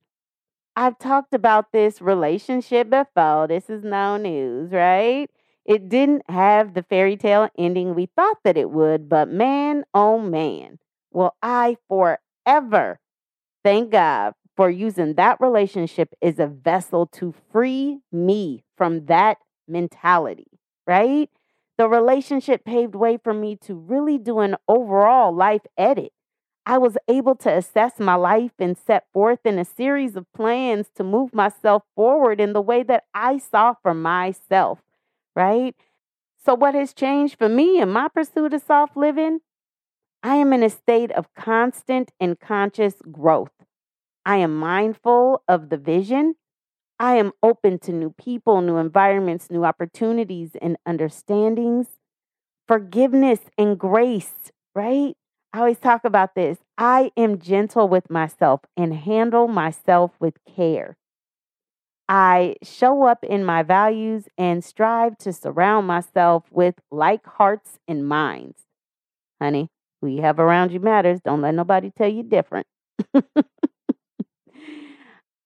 I've 0.75 0.99
talked 0.99 1.33
about 1.33 1.71
this 1.71 2.01
relationship 2.01 2.89
before. 2.89 3.47
This 3.47 3.69
is 3.69 3.83
no 3.83 4.17
news, 4.17 4.71
right? 4.71 5.29
It 5.65 5.89
didn't 5.89 6.29
have 6.29 6.73
the 6.73 6.83
fairy 6.83 7.17
tale 7.17 7.49
ending 7.57 7.95
we 7.95 8.07
thought 8.15 8.37
that 8.43 8.57
it 8.57 8.69
would, 8.69 9.09
but 9.09 9.29
man, 9.29 9.85
oh 9.93 10.19
man, 10.19 10.79
will 11.11 11.35
I 11.41 11.77
forever 11.87 12.99
thank 13.63 13.91
God 13.91 14.33
for 14.55 14.69
using 14.69 15.15
that 15.15 15.39
relationship 15.41 16.13
as 16.21 16.39
a 16.39 16.47
vessel 16.47 17.07
to 17.07 17.33
free 17.51 17.99
me 18.11 18.63
from 18.77 19.05
that 19.07 19.37
mentality, 19.67 20.47
right? 20.87 21.29
The 21.77 21.89
relationship 21.89 22.63
paved 22.63 22.95
way 22.95 23.17
for 23.17 23.33
me 23.33 23.57
to 23.63 23.75
really 23.75 24.17
do 24.17 24.39
an 24.39 24.55
overall 24.67 25.33
life 25.35 25.65
edit. 25.77 26.13
I 26.65 26.77
was 26.79 26.97
able 27.07 27.35
to 27.37 27.51
assess 27.55 27.99
my 27.99 28.15
life 28.15 28.53
and 28.59 28.77
set 28.77 29.05
forth 29.13 29.39
in 29.45 29.59
a 29.59 29.65
series 29.65 30.15
of 30.15 30.31
plans 30.33 30.87
to 30.95 31.03
move 31.03 31.33
myself 31.33 31.83
forward 31.95 32.41
in 32.41 32.53
the 32.53 32.61
way 32.61 32.83
that 32.83 33.03
I 33.13 33.37
saw 33.37 33.75
for 33.81 33.93
myself, 33.93 34.79
right? 35.35 35.75
So, 36.43 36.55
what 36.55 36.75
has 36.75 36.93
changed 36.93 37.37
for 37.37 37.49
me 37.49 37.79
in 37.79 37.89
my 37.91 38.07
pursuit 38.07 38.53
of 38.53 38.63
soft 38.63 38.97
living? 38.97 39.39
I 40.23 40.37
am 40.37 40.53
in 40.53 40.63
a 40.63 40.69
state 40.69 41.11
of 41.11 41.33
constant 41.35 42.11
and 42.19 42.39
conscious 42.39 42.95
growth. 43.11 43.51
I 44.25 44.37
am 44.37 44.55
mindful 44.57 45.43
of 45.47 45.69
the 45.69 45.77
vision. 45.77 46.35
I 46.99 47.15
am 47.17 47.33
open 47.43 47.79
to 47.79 47.91
new 47.93 48.11
people, 48.11 48.61
new 48.61 48.77
environments, 48.77 49.51
new 49.51 49.65
opportunities, 49.65 50.51
and 50.61 50.77
understandings. 50.85 51.87
Forgiveness 52.67 53.41
and 53.57 53.79
grace, 53.79 54.51
right? 54.75 55.15
I 55.55 55.59
always 55.59 55.79
talk 55.79 56.03
about 56.03 56.35
this. 56.35 56.57
I 56.77 57.13
am 57.15 57.39
gentle 57.39 57.87
with 57.87 58.09
myself 58.09 58.59
and 58.75 58.93
handle 58.93 59.47
myself 59.47 60.11
with 60.19 60.33
care. 60.53 60.97
I 62.09 62.57
show 62.61 63.03
up 63.03 63.23
in 63.23 63.45
my 63.45 63.63
values 63.63 64.25
and 64.37 64.65
strive 64.65 65.17
to 65.19 65.31
surround 65.31 65.87
myself 65.87 66.43
with 66.51 66.75
like 66.91 67.25
hearts 67.25 67.79
and 67.87 68.05
minds. 68.05 68.63
Honey, 69.41 69.69
who 70.01 70.07
you 70.09 70.23
have 70.23 70.41
around 70.41 70.73
you 70.73 70.81
matters. 70.81 71.21
Don't 71.21 71.39
let 71.39 71.55
nobody 71.55 71.89
tell 71.89 72.09
you 72.09 72.23
different. 72.23 72.67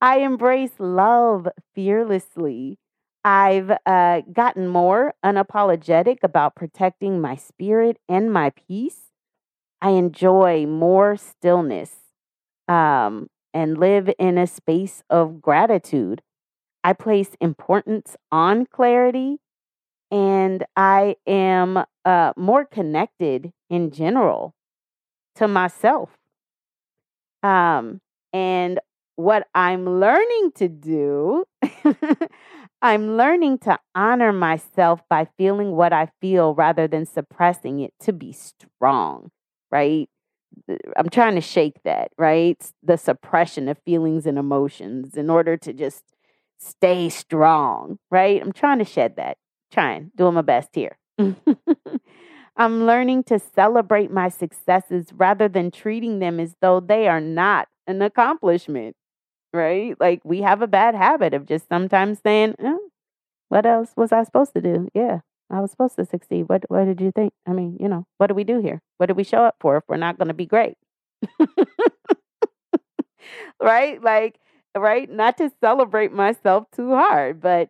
I 0.02 0.22
embrace 0.22 0.74
love 0.80 1.48
fearlessly. 1.76 2.80
I've 3.24 3.72
uh, 3.86 4.22
gotten 4.34 4.70
more 4.70 5.14
unapologetic 5.24 6.18
about 6.24 6.56
protecting 6.56 7.22
my 7.22 7.36
spirit 7.36 7.98
and 8.10 8.34
my 8.34 8.50
peace. 8.50 9.09
I 9.82 9.92
enjoy 9.92 10.66
more 10.66 11.16
stillness 11.16 11.92
um, 12.68 13.28
and 13.54 13.78
live 13.78 14.10
in 14.20 14.38
a 14.38 14.48
space 14.48 15.04
of 15.10 15.42
gratitude. 15.42 16.22
I 16.84 16.94
place 16.94 17.32
importance 17.40 18.16
on 18.32 18.66
clarity 18.66 19.38
and 20.12 20.66
I 20.76 21.16
am 21.28 21.84
uh, 22.06 22.34
more 22.36 22.66
connected 22.66 23.52
in 23.70 23.92
general 23.92 24.54
to 25.36 25.48
myself. 25.48 26.18
Um, 27.44 28.02
and 28.34 28.80
what 29.16 29.48
I'm 29.54 30.00
learning 30.00 30.52
to 30.56 30.68
do, 30.68 31.46
I'm 32.82 33.18
learning 33.18 33.60
to 33.60 33.80
honor 33.94 34.32
myself 34.34 35.02
by 35.10 35.28
feeling 35.38 35.72
what 35.72 35.94
I 35.94 36.10
feel 36.22 36.54
rather 36.54 36.88
than 36.88 37.06
suppressing 37.06 37.80
it 37.80 37.94
to 38.02 38.14
be 38.14 38.34
strong 38.34 39.32
right? 39.72 40.10
I'm 40.98 41.10
trying 41.10 41.36
to 41.36 41.42
shake 41.42 41.82
that, 41.84 42.12
right? 42.18 42.58
The 42.84 42.98
suppression 42.98 43.70
of 43.70 43.78
feelings 43.86 44.26
and 44.26 44.38
emotions 44.38 45.16
in 45.16 45.30
order 45.30 45.58
to 45.58 45.74
just 45.74 46.04
stay 46.60 47.10
strong, 47.10 48.00
right? 48.12 48.42
I'm 48.42 48.52
trying 48.52 48.80
to 48.80 48.86
shed 48.86 49.16
that. 49.18 49.38
Trying, 49.72 50.12
doing 50.16 50.34
my 50.34 50.42
best 50.42 50.70
here. 50.74 50.98
I'm 52.58 52.86
learning 52.86 53.24
to 53.26 53.40
celebrate 53.40 54.12
my 54.12 54.30
successes 54.30 55.08
rather 55.14 55.48
than 55.48 55.72
treating 55.72 56.20
them 56.20 56.40
as 56.40 56.56
though 56.62 56.80
they 56.80 57.08
are 57.08 57.22
not 57.22 57.68
an 57.88 58.02
accomplishment, 58.02 58.96
right? 59.54 59.96
Like 60.00 60.22
we 60.26 60.42
have 60.42 60.62
a 60.62 60.68
bad 60.68 60.96
habit 60.96 61.34
of 61.34 61.46
just 61.46 61.70
sometimes 61.70 62.20
saying, 62.24 62.56
oh, 62.62 62.80
what 63.50 63.66
else 63.66 63.92
was 63.98 64.12
I 64.12 64.24
supposed 64.24 64.54
to 64.56 64.62
do? 64.62 64.90
Yeah, 64.94 65.20
I 65.52 65.60
was 65.62 65.72
supposed 65.72 65.96
to 65.98 66.06
succeed. 66.06 66.48
What 66.50 66.64
what 66.70 66.86
did 66.86 67.02
you 67.02 67.12
think? 67.12 67.34
I 67.48 67.54
mean, 67.54 67.78
you 67.80 67.88
know, 67.88 68.06
what 68.18 68.28
do 68.28 68.36
we 68.36 68.44
do 68.44 68.60
here? 68.62 68.82
What 68.98 69.08
do 69.08 69.14
we 69.16 69.24
show 69.24 69.44
up 69.44 69.56
for 69.60 69.78
if 69.78 69.84
we're 69.88 69.98
not 69.98 70.18
going 70.18 70.28
to 70.28 70.34
be 70.34 70.46
great? 70.46 70.78
right? 73.62 74.02
Like, 74.02 74.40
right? 74.78 75.10
Not 75.10 75.38
to 75.38 75.52
celebrate 75.62 76.12
myself 76.12 76.66
too 76.72 76.92
hard, 76.92 77.42
but 77.42 77.70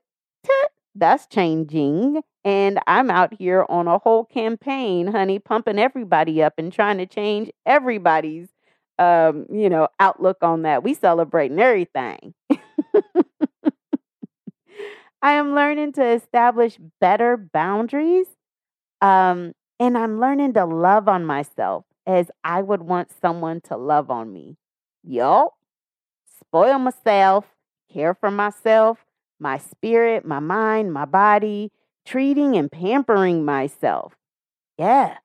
that's 0.96 1.28
changing. 1.28 2.22
And 2.44 2.80
I'm 2.88 3.12
out 3.12 3.34
here 3.34 3.66
on 3.70 3.88
a 3.88 4.00
whole 4.00 4.26
campaign, 4.26 5.08
honey, 5.08 5.40
pumping 5.40 5.80
everybody 5.80 6.42
up 6.42 6.54
and 6.58 6.72
trying 6.72 6.98
to 6.98 7.06
change 7.06 7.52
everybody's 7.66 8.48
um, 8.98 9.46
you 9.50 9.70
know, 9.70 9.88
outlook 10.00 10.38
on 10.42 10.64
that. 10.64 10.84
We 10.84 10.94
celebrating 10.94 11.60
everything. 11.60 12.34
I 15.22 15.34
am 15.34 15.54
learning 15.54 15.94
to 15.94 16.06
establish 16.06 16.78
better 17.02 17.38
boundaries. 17.38 18.28
Um, 19.02 19.54
and 19.80 19.98
I'm 19.98 20.20
learning 20.20 20.54
to 20.54 20.66
love 20.66 21.08
on 21.08 21.26
myself 21.26 21.86
as 22.06 22.32
I 22.44 22.62
would 22.62 22.82
want 22.82 23.12
someone 23.22 23.62
to 23.62 23.78
love 23.78 24.10
on 24.10 24.32
me. 24.34 24.58
Yup. 25.04 25.54
Spoil 26.40 26.80
myself, 26.80 27.46
care 27.92 28.14
for 28.14 28.32
myself, 28.32 29.06
my 29.40 29.58
spirit, 29.58 30.26
my 30.26 30.40
mind, 30.40 30.94
my 30.94 31.06
body, 31.06 31.72
treating 32.06 32.56
and 32.56 32.72
pampering 32.72 33.46
myself. 33.46 34.16
Yeah, 34.78 35.18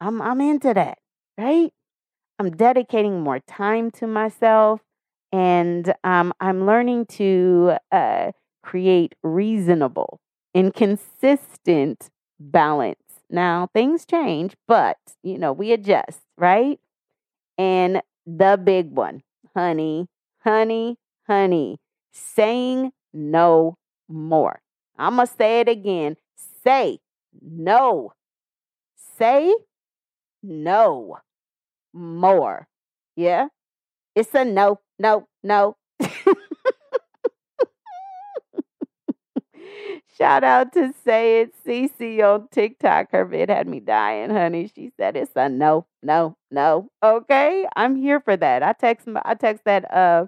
I'm, 0.00 0.20
I'm 0.20 0.40
into 0.40 0.74
that, 0.74 0.98
right? 1.38 1.72
I'm 2.38 2.50
dedicating 2.50 3.20
more 3.20 3.40
time 3.40 3.90
to 3.92 4.06
myself 4.06 4.80
and 5.32 5.92
um, 6.04 6.32
I'm 6.40 6.66
learning 6.66 7.06
to 7.06 7.76
uh, 7.90 8.32
create 8.68 9.14
reasonable 9.22 10.20
and 10.54 10.74
consistent 10.74 12.10
balance. 12.38 13.00
Now, 13.30 13.70
things 13.72 14.04
change, 14.04 14.56
but 14.66 14.98
you 15.22 15.38
know, 15.38 15.54
we 15.54 15.72
adjust, 15.72 16.20
right? 16.36 16.78
And 17.56 18.02
the 18.26 18.60
big 18.62 18.90
one, 18.92 19.22
honey, 19.56 20.06
honey, 20.40 20.98
honey, 21.26 21.78
saying 22.12 22.92
no 23.14 23.76
more. 24.06 24.60
I'm 24.98 25.16
going 25.16 25.28
to 25.28 25.34
say 25.34 25.60
it 25.60 25.68
again. 25.68 26.16
Say 26.62 26.98
no. 27.40 28.12
Say 29.16 29.54
no 30.42 31.18
more. 31.94 32.68
Yeah? 33.16 33.48
It's 34.14 34.34
a 34.34 34.44
no, 34.44 34.80
no, 34.98 35.26
no. 35.42 35.76
Shout 40.18 40.42
out 40.42 40.72
to 40.72 40.92
Say 41.04 41.42
It 41.42 41.54
CC 41.64 42.20
on 42.22 42.48
TikTok. 42.50 43.12
Her 43.12 43.24
vid 43.24 43.50
had 43.50 43.68
me 43.68 43.78
dying, 43.78 44.30
honey. 44.30 44.70
She 44.74 44.90
said 44.96 45.16
it's 45.16 45.30
a 45.36 45.48
no, 45.48 45.86
no, 46.02 46.36
no. 46.50 46.90
Okay, 47.02 47.66
I'm 47.76 47.94
here 47.94 48.20
for 48.20 48.36
that. 48.36 48.62
I 48.64 48.72
text 48.72 49.06
I 49.24 49.34
text 49.34 49.64
that 49.64 49.92
uh 49.94 50.26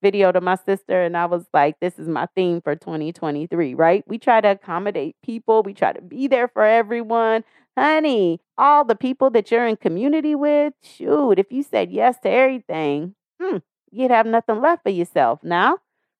video 0.00 0.32
to 0.32 0.40
my 0.40 0.56
sister 0.56 1.02
and 1.02 1.16
I 1.16 1.26
was 1.26 1.46
like, 1.52 1.80
this 1.80 1.98
is 1.98 2.08
my 2.08 2.26
theme 2.36 2.60
for 2.60 2.76
2023, 2.76 3.74
right? 3.74 4.04
We 4.06 4.18
try 4.18 4.40
to 4.40 4.52
accommodate 4.52 5.16
people, 5.24 5.62
we 5.62 5.74
try 5.74 5.92
to 5.92 6.02
be 6.02 6.28
there 6.28 6.48
for 6.48 6.64
everyone. 6.64 7.44
Honey, 7.76 8.40
all 8.58 8.84
the 8.84 8.96
people 8.96 9.30
that 9.30 9.50
you're 9.50 9.66
in 9.66 9.76
community 9.76 10.34
with, 10.34 10.74
shoot, 10.82 11.38
if 11.38 11.50
you 11.50 11.62
said 11.62 11.90
yes 11.90 12.18
to 12.20 12.30
everything, 12.30 13.14
hmm, 13.40 13.58
you'd 13.90 14.10
have 14.10 14.26
nothing 14.26 14.60
left 14.60 14.82
for 14.82 14.90
yourself 14.90 15.40
now, 15.42 15.78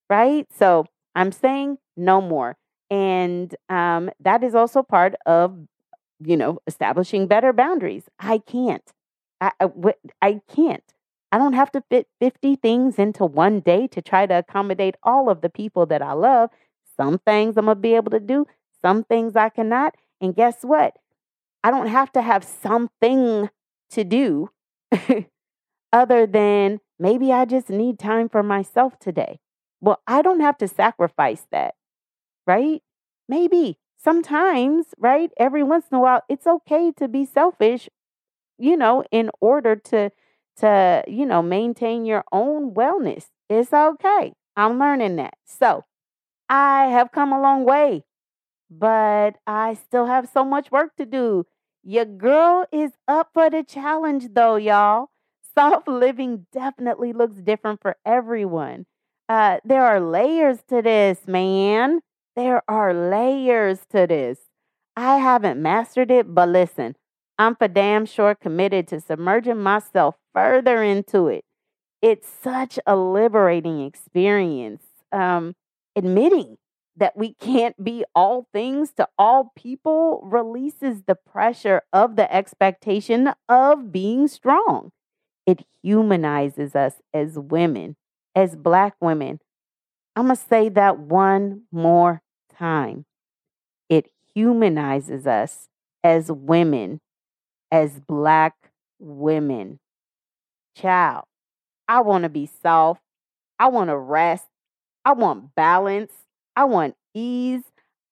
right? 0.08 0.46
So 0.58 0.86
I'm 1.14 1.30
saying 1.30 1.78
no 1.96 2.20
more. 2.20 2.56
And 2.92 3.56
um, 3.70 4.10
that 4.20 4.44
is 4.44 4.54
also 4.54 4.82
part 4.82 5.14
of, 5.24 5.56
you 6.22 6.36
know, 6.36 6.58
establishing 6.66 7.26
better 7.26 7.50
boundaries. 7.54 8.04
I 8.18 8.36
can't. 8.36 8.84
I, 9.40 9.52
I, 9.58 9.94
I 10.20 10.40
can't. 10.54 10.84
I 11.32 11.38
don't 11.38 11.54
have 11.54 11.72
to 11.72 11.82
fit 11.88 12.06
50 12.20 12.56
things 12.56 12.98
into 12.98 13.24
one 13.24 13.60
day 13.60 13.86
to 13.86 14.02
try 14.02 14.26
to 14.26 14.34
accommodate 14.34 14.96
all 15.02 15.30
of 15.30 15.40
the 15.40 15.48
people 15.48 15.86
that 15.86 16.02
I 16.02 16.12
love. 16.12 16.50
Some 16.94 17.18
things 17.18 17.56
I'm 17.56 17.64
going 17.64 17.78
to 17.78 17.80
be 17.80 17.94
able 17.94 18.10
to 18.10 18.20
do, 18.20 18.46
some 18.82 19.04
things 19.04 19.36
I 19.36 19.48
cannot. 19.48 19.94
And 20.20 20.36
guess 20.36 20.58
what? 20.60 20.98
I 21.64 21.70
don't 21.70 21.86
have 21.86 22.12
to 22.12 22.20
have 22.20 22.44
something 22.44 23.48
to 23.92 24.04
do 24.04 24.50
other 25.94 26.26
than 26.26 26.80
maybe 26.98 27.32
I 27.32 27.46
just 27.46 27.70
need 27.70 27.98
time 27.98 28.28
for 28.28 28.42
myself 28.42 28.98
today. 28.98 29.40
Well, 29.80 30.02
I 30.06 30.20
don't 30.20 30.40
have 30.40 30.58
to 30.58 30.68
sacrifice 30.68 31.46
that 31.50 31.74
right? 32.46 32.82
Maybe 33.28 33.78
sometimes, 33.98 34.86
right? 34.98 35.30
Every 35.38 35.62
once 35.62 35.86
in 35.90 35.96
a 35.98 36.00
while, 36.00 36.22
it's 36.28 36.46
okay 36.46 36.92
to 36.98 37.08
be 37.08 37.24
selfish, 37.24 37.88
you 38.58 38.76
know, 38.76 39.04
in 39.10 39.30
order 39.40 39.76
to 39.76 40.10
to, 40.58 41.02
you 41.08 41.26
know, 41.26 41.42
maintain 41.42 42.04
your 42.04 42.24
own 42.32 42.74
wellness. 42.74 43.26
It's 43.48 43.72
okay. 43.72 44.34
I'm 44.56 44.78
learning 44.78 45.16
that. 45.16 45.34
So, 45.46 45.84
I 46.48 46.86
have 46.86 47.12
come 47.12 47.32
a 47.32 47.40
long 47.40 47.64
way 47.64 48.04
but 48.70 49.36
I 49.46 49.74
still 49.74 50.06
have 50.06 50.28
so 50.28 50.44
much 50.44 50.70
work 50.70 50.96
to 50.96 51.06
do. 51.06 51.46
Your 51.82 52.04
girl 52.04 52.66
is 52.72 52.92
up 53.08 53.30
for 53.34 53.50
the 53.50 53.62
challenge, 53.64 54.28
though, 54.34 54.56
y'all. 54.56 55.10
Soft 55.54 55.88
living 55.88 56.46
definitely 56.52 57.12
looks 57.12 57.36
different 57.40 57.80
for 57.82 57.96
everyone. 58.06 58.86
Uh, 59.28 59.58
there 59.64 59.84
are 59.84 60.00
layers 60.00 60.58
to 60.68 60.82
this, 60.82 61.26
man. 61.26 62.00
There 62.34 62.62
are 62.68 62.94
layers 62.94 63.80
to 63.90 64.06
this. 64.06 64.38
I 64.96 65.18
haven't 65.18 65.60
mastered 65.60 66.10
it, 66.10 66.34
but 66.34 66.48
listen, 66.48 66.96
I'm 67.38 67.56
for 67.56 67.68
damn 67.68 68.06
sure 68.06 68.34
committed 68.34 68.88
to 68.88 69.00
submerging 69.00 69.62
myself 69.62 70.16
further 70.32 70.82
into 70.82 71.28
it. 71.28 71.44
It's 72.00 72.28
such 72.28 72.78
a 72.86 72.96
liberating 72.96 73.84
experience. 73.84 74.82
Um, 75.12 75.54
admitting 75.94 76.56
that 76.96 77.16
we 77.16 77.34
can't 77.34 77.82
be 77.82 78.04
all 78.14 78.46
things 78.52 78.92
to 78.92 79.08
all 79.18 79.52
people 79.56 80.20
releases 80.24 81.02
the 81.02 81.14
pressure 81.14 81.82
of 81.92 82.16
the 82.16 82.32
expectation 82.34 83.32
of 83.48 83.92
being 83.92 84.28
strong. 84.28 84.90
It 85.46 85.64
humanizes 85.82 86.74
us 86.74 86.94
as 87.12 87.38
women, 87.38 87.96
as 88.34 88.56
Black 88.56 88.94
women. 89.00 89.40
I'm 90.14 90.26
going 90.26 90.36
to 90.36 90.42
say 90.42 90.68
that 90.70 90.98
one 90.98 91.62
more 91.72 92.20
time. 92.56 93.06
It 93.88 94.10
humanizes 94.34 95.26
us 95.26 95.68
as 96.04 96.30
women, 96.30 97.00
as 97.70 98.00
Black 98.00 98.54
women. 98.98 99.78
Child, 100.76 101.24
I 101.88 102.00
want 102.00 102.24
to 102.24 102.28
be 102.28 102.48
soft. 102.62 103.02
I 103.58 103.68
want 103.68 103.90
to 103.90 103.96
rest. 103.96 104.46
I 105.04 105.12
want 105.12 105.54
balance. 105.54 106.12
I 106.56 106.64
want 106.64 106.94
ease. 107.14 107.62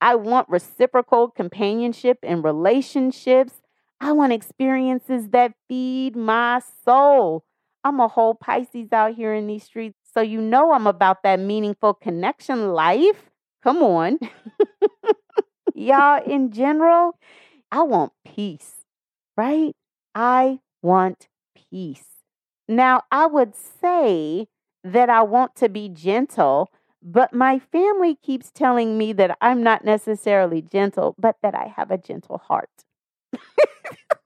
I 0.00 0.14
want 0.14 0.48
reciprocal 0.48 1.28
companionship 1.28 2.18
and 2.22 2.42
relationships. 2.42 3.54
I 4.00 4.12
want 4.12 4.32
experiences 4.32 5.28
that 5.30 5.52
feed 5.68 6.16
my 6.16 6.60
soul. 6.84 7.44
I'm 7.84 8.00
a 8.00 8.08
whole 8.08 8.34
Pisces 8.34 8.92
out 8.92 9.14
here 9.14 9.34
in 9.34 9.46
these 9.46 9.64
streets. 9.64 9.99
So, 10.14 10.20
you 10.20 10.40
know, 10.40 10.72
I'm 10.72 10.86
about 10.86 11.22
that 11.22 11.38
meaningful 11.40 11.94
connection 11.94 12.72
life. 12.72 13.30
Come 13.62 13.82
on. 13.82 14.18
Y'all, 15.74 16.22
in 16.24 16.50
general, 16.50 17.18
I 17.72 17.82
want 17.82 18.12
peace, 18.24 18.84
right? 19.36 19.74
I 20.14 20.60
want 20.82 21.28
peace. 21.70 22.04
Now, 22.68 23.02
I 23.10 23.26
would 23.26 23.54
say 23.56 24.48
that 24.84 25.10
I 25.10 25.22
want 25.22 25.56
to 25.56 25.68
be 25.68 25.88
gentle, 25.88 26.70
but 27.02 27.32
my 27.34 27.58
family 27.58 28.16
keeps 28.16 28.50
telling 28.50 28.98
me 28.98 29.12
that 29.14 29.36
I'm 29.40 29.62
not 29.62 29.84
necessarily 29.84 30.62
gentle, 30.62 31.14
but 31.18 31.36
that 31.42 31.54
I 31.54 31.72
have 31.76 31.90
a 31.90 31.98
gentle 31.98 32.38
heart. 32.38 32.70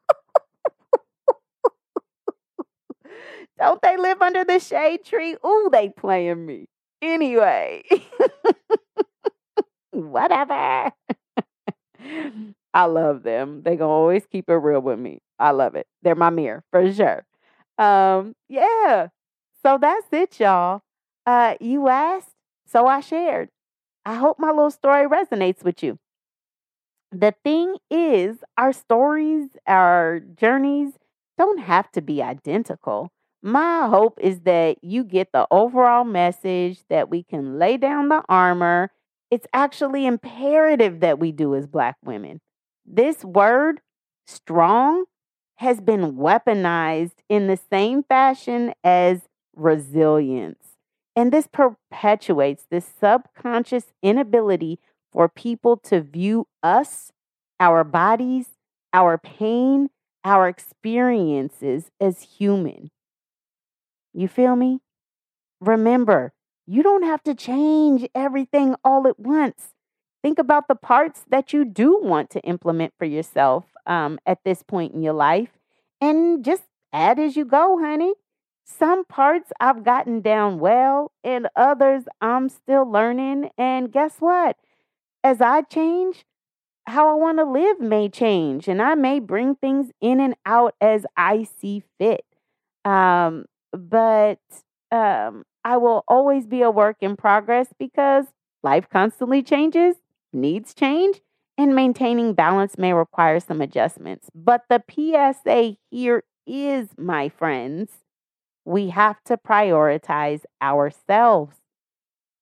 Don't 3.65 3.81
they 3.81 3.97
live 3.97 4.21
under 4.21 4.45
the 4.45 4.59
shade 4.59 5.05
tree? 5.07 5.37
Ooh, 5.45 5.71
they 5.73 5.89
playing 5.89 6.45
me. 6.45 6.67
Anyway, 7.01 7.83
whatever. 9.91 10.93
I 12.75 12.85
love 12.85 13.23
them. 13.23 13.63
They 13.63 13.77
gonna 13.77 13.91
always 13.91 14.27
keep 14.27 14.51
it 14.51 14.55
real 14.55 14.81
with 14.81 14.99
me. 14.99 15.21
I 15.39 15.53
love 15.53 15.77
it. 15.77 15.87
They're 16.03 16.15
my 16.15 16.29
mirror 16.29 16.63
for 16.71 16.93
sure. 16.93 17.25
Um, 17.79 18.35
yeah. 18.51 19.09
So 19.63 19.79
that's 19.81 20.09
it, 20.13 20.39
y'all. 20.39 20.83
Uh, 21.25 21.55
you 21.59 21.89
asked, 21.89 22.35
so 22.67 22.87
I 22.87 23.01
shared. 23.01 23.49
I 24.05 24.17
hope 24.17 24.39
my 24.39 24.51
little 24.51 24.71
story 24.71 25.09
resonates 25.09 25.65
with 25.65 25.83
you. 25.83 25.99
The 27.13 27.35
thing 27.43 27.77
is, 27.91 28.45
our 28.59 28.75
stories, 28.75 29.57
our 29.67 30.21
journeys 30.21 30.93
don't 31.39 31.61
have 31.61 31.91
to 31.93 32.03
be 32.03 32.23
identical. 32.23 33.11
My 33.47 33.89
hope 33.89 34.19
is 34.23 34.41
that 34.41 34.83
you 34.83 35.05
get 35.05 35.33
the 35.33 35.47
overall 35.51 36.05
message 36.05 36.83
that 36.89 37.11
we 37.11 37.23
can 37.23 37.59
lay 37.59 37.77
down 37.77 38.09
the 38.09 38.23
armor. 38.27 38.91
It's 39.31 39.47
actually 39.53 40.07
imperative 40.07 41.01
that 41.01 41.19
we 41.19 41.31
do 41.31 41.55
as 41.55 41.67
Black 41.67 41.97
women. 42.03 42.41
This 42.87 43.23
word, 43.23 43.83
strong, 44.27 45.05
has 45.57 45.83
been 45.83 46.15
weaponized 46.15 47.17
in 47.29 47.47
the 47.47 47.59
same 47.71 48.03
fashion 48.05 48.73
as 48.83 49.29
resilience. 49.55 50.79
And 51.15 51.31
this 51.31 51.47
perpetuates 51.47 52.65
this 52.71 52.91
subconscious 52.99 53.93
inability 54.03 54.79
for 55.13 55.29
people 55.29 55.77
to 55.85 56.01
view 56.01 56.47
us, 56.63 57.13
our 57.61 57.85
bodies, 57.85 58.47
our 58.95 59.19
pain, 59.19 59.91
our 60.25 60.49
experiences 60.49 61.91
as 62.01 62.23
human. 62.23 62.91
You 64.15 64.29
feel 64.29 64.57
me? 64.57 64.81
Remember, 65.61 66.33
you 66.67 66.83
don't 66.83 67.03
have 67.03 67.23
to 67.25 67.35
change 67.35 68.09
everything 68.15 68.77
all 68.85 69.07
at 69.07 69.19
once. 69.19 69.75
Think 70.23 70.39
about 70.39 70.69
the 70.69 70.75
parts 70.75 71.25
that 71.29 71.53
you 71.53 71.65
do 71.65 72.01
want 72.03 72.31
to 72.31 72.41
implement 72.41 72.95
for 72.99 73.05
yourself 73.05 73.65
um, 73.87 74.19
at 74.25 74.39
this 74.45 74.63
point 74.63 74.95
in 74.95 75.03
your 75.03 75.13
life 75.13 75.51
and 76.01 76.45
just 76.45 76.63
add 76.93 77.19
as 77.19 77.37
you 77.37 77.45
go, 77.45 77.79
honey. 77.79 78.15
Some 78.65 79.05
parts 79.05 79.53
I've 79.61 79.85
gotten 79.85 80.23
down 80.23 80.59
well, 80.59 81.13
and 81.23 81.49
others 81.55 82.05
I'm 82.23 82.49
still 82.49 82.91
learning. 82.91 83.51
And 83.59 83.93
guess 83.93 84.17
what? 84.21 84.57
As 85.23 85.43
I 85.43 85.63
change, 85.63 86.25
how 86.87 87.11
I 87.11 87.15
want 87.15 87.39
to 87.39 87.45
live 87.45 87.81
may 87.81 88.09
change, 88.09 88.69
and 88.69 88.81
I 88.81 88.95
may 88.95 89.19
bring 89.19 89.55
things 89.55 89.91
in 90.01 90.21
and 90.21 90.35
out 90.47 90.75
as 90.81 91.05
I 91.17 91.47
see 91.61 91.83
fit. 91.99 92.25
Um, 92.87 93.45
but 93.77 94.41
um, 94.91 95.45
I 95.65 95.77
will 95.77 96.05
always 96.09 96.47
be 96.47 96.63
a 96.63 96.71
work 96.71 96.97
in 97.01 97.17
progress 97.17 97.69
because 97.79 98.27
life 98.63 98.89
constantly 98.91 99.43
changes, 99.43 99.97
needs 100.33 100.75
change, 100.75 101.21
and 101.57 101.75
maintaining 101.75 102.35
balance 102.35 102.77
may 102.79 102.93
require 102.93 103.41
some 103.41 103.61
adjustments. 103.61 104.31
But 104.35 104.65
the 104.69 104.83
PSA 104.89 105.77
here 105.91 106.25
is, 106.47 106.91
my 106.99 107.29
friends, 107.29 107.91
we 108.65 108.91
have 108.91 109.23
to 109.25 109.37
prioritize 109.37 110.45
ourselves. 110.63 111.57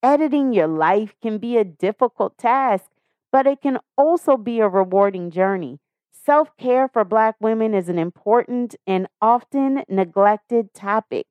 Editing 0.03 0.53
your 0.53 0.68
life 0.68 1.14
can 1.23 1.38
be 1.38 1.57
a 1.57 1.64
difficult 1.64 2.38
task, 2.38 2.87
but 3.31 3.47
it 3.47 3.61
can 3.61 3.79
also 3.97 4.37
be 4.37 4.61
a 4.61 4.68
rewarding 4.68 5.31
journey. 5.31 5.79
Self 6.25 6.57
care 6.57 6.87
for 6.89 7.05
Black 7.05 7.37
women 7.41 7.75
is 7.75 7.89
an 7.89 7.99
important 7.99 8.77
and 8.87 9.09
often 9.21 9.83
neglected 9.89 10.73
topic. 10.73 11.27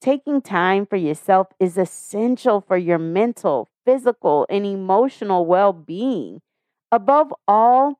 Taking 0.00 0.42
time 0.42 0.84
for 0.84 0.96
yourself 0.96 1.48
is 1.58 1.78
essential 1.78 2.60
for 2.60 2.76
your 2.76 2.98
mental, 2.98 3.70
physical, 3.86 4.46
and 4.50 4.66
emotional 4.66 5.46
well 5.46 5.72
being. 5.72 6.42
Above 6.92 7.32
all, 7.48 7.98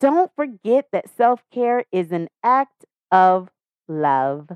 don't 0.00 0.30
forget 0.36 0.86
that 0.92 1.08
self 1.10 1.42
care 1.50 1.84
is 1.92 2.12
an 2.12 2.28
act 2.44 2.84
of 3.10 3.50
love. 3.88 4.50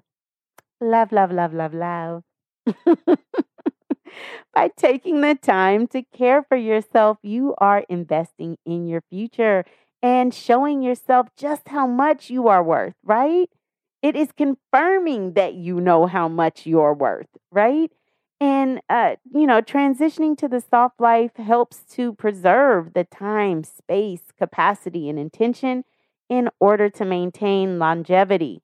Love, 0.80 1.12
love, 1.12 1.32
love, 1.32 1.52
love, 1.54 1.74
love. 1.74 2.22
By 4.54 4.68
taking 4.76 5.20
the 5.20 5.34
time 5.34 5.86
to 5.88 6.02
care 6.02 6.42
for 6.42 6.56
yourself, 6.56 7.18
you 7.22 7.54
are 7.58 7.84
investing 7.88 8.56
in 8.64 8.86
your 8.86 9.02
future 9.10 9.64
and 10.04 10.34
showing 10.34 10.82
yourself 10.82 11.28
just 11.34 11.68
how 11.68 11.86
much 11.86 12.28
you 12.28 12.46
are 12.46 12.62
worth, 12.62 12.92
right? 13.02 13.48
It 14.02 14.14
is 14.14 14.32
confirming 14.36 15.32
that 15.32 15.54
you 15.54 15.80
know 15.80 16.04
how 16.04 16.28
much 16.28 16.66
you're 16.66 16.92
worth, 16.92 17.28
right? 17.50 17.90
And, 18.38 18.82
uh, 18.90 19.16
you 19.32 19.46
know, 19.46 19.62
transitioning 19.62 20.36
to 20.36 20.46
the 20.46 20.60
soft 20.60 21.00
life 21.00 21.38
helps 21.38 21.84
to 21.94 22.12
preserve 22.12 22.92
the 22.92 23.04
time, 23.04 23.64
space, 23.64 24.20
capacity, 24.36 25.08
and 25.08 25.18
intention 25.18 25.84
in 26.28 26.50
order 26.60 26.90
to 26.90 27.06
maintain 27.06 27.78
longevity. 27.78 28.60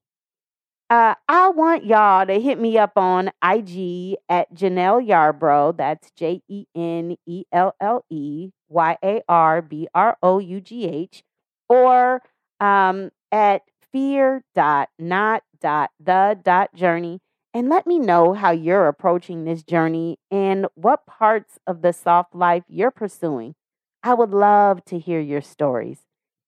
Uh, 0.91 1.15
I 1.29 1.51
want 1.51 1.87
y'all 1.87 2.27
to 2.27 2.41
hit 2.41 2.59
me 2.59 2.77
up 2.77 2.99
on 2.99 3.29
IG 3.43 4.17
at 4.29 4.53
Jenelle 4.53 5.01
Yarbrough. 5.01 5.77
That's 5.77 6.11
J 6.11 6.43
E 6.49 6.67
N 6.75 7.17
E 7.27 7.45
L 7.53 7.77
L 7.81 8.05
E 8.11 8.51
Y 8.69 8.99
A 9.03 9.23
R 9.29 9.63
B 9.63 9.87
R 9.95 10.19
O 10.21 10.41
U 10.41 10.61
G 10.61 10.87
H, 10.89 11.23
or 11.71 12.21
um, 12.61 13.11
at 13.33 13.63
fear 13.91 14.45
dot 14.55 14.91
not 14.99 15.43
dot 15.59 15.91
the 15.99 16.39
dot 16.43 16.75
journey, 16.75 17.21
and 17.55 17.71
let 17.71 17.87
me 17.87 17.99
know 17.99 18.35
how 18.35 18.51
you're 18.51 18.89
approaching 18.89 19.45
this 19.45 19.63
journey 19.63 20.19
and 20.31 20.67
what 20.75 21.07
parts 21.07 21.59
of 21.67 21.81
the 21.81 21.93
soft 21.93 22.35
life 22.35 22.65
you're 22.69 22.91
pursuing. 22.91 23.55
I 24.03 24.13
would 24.13 24.31
love 24.31 24.85
to 24.87 24.99
hear 24.99 25.21
your 25.21 25.43
stories. 25.43 26.01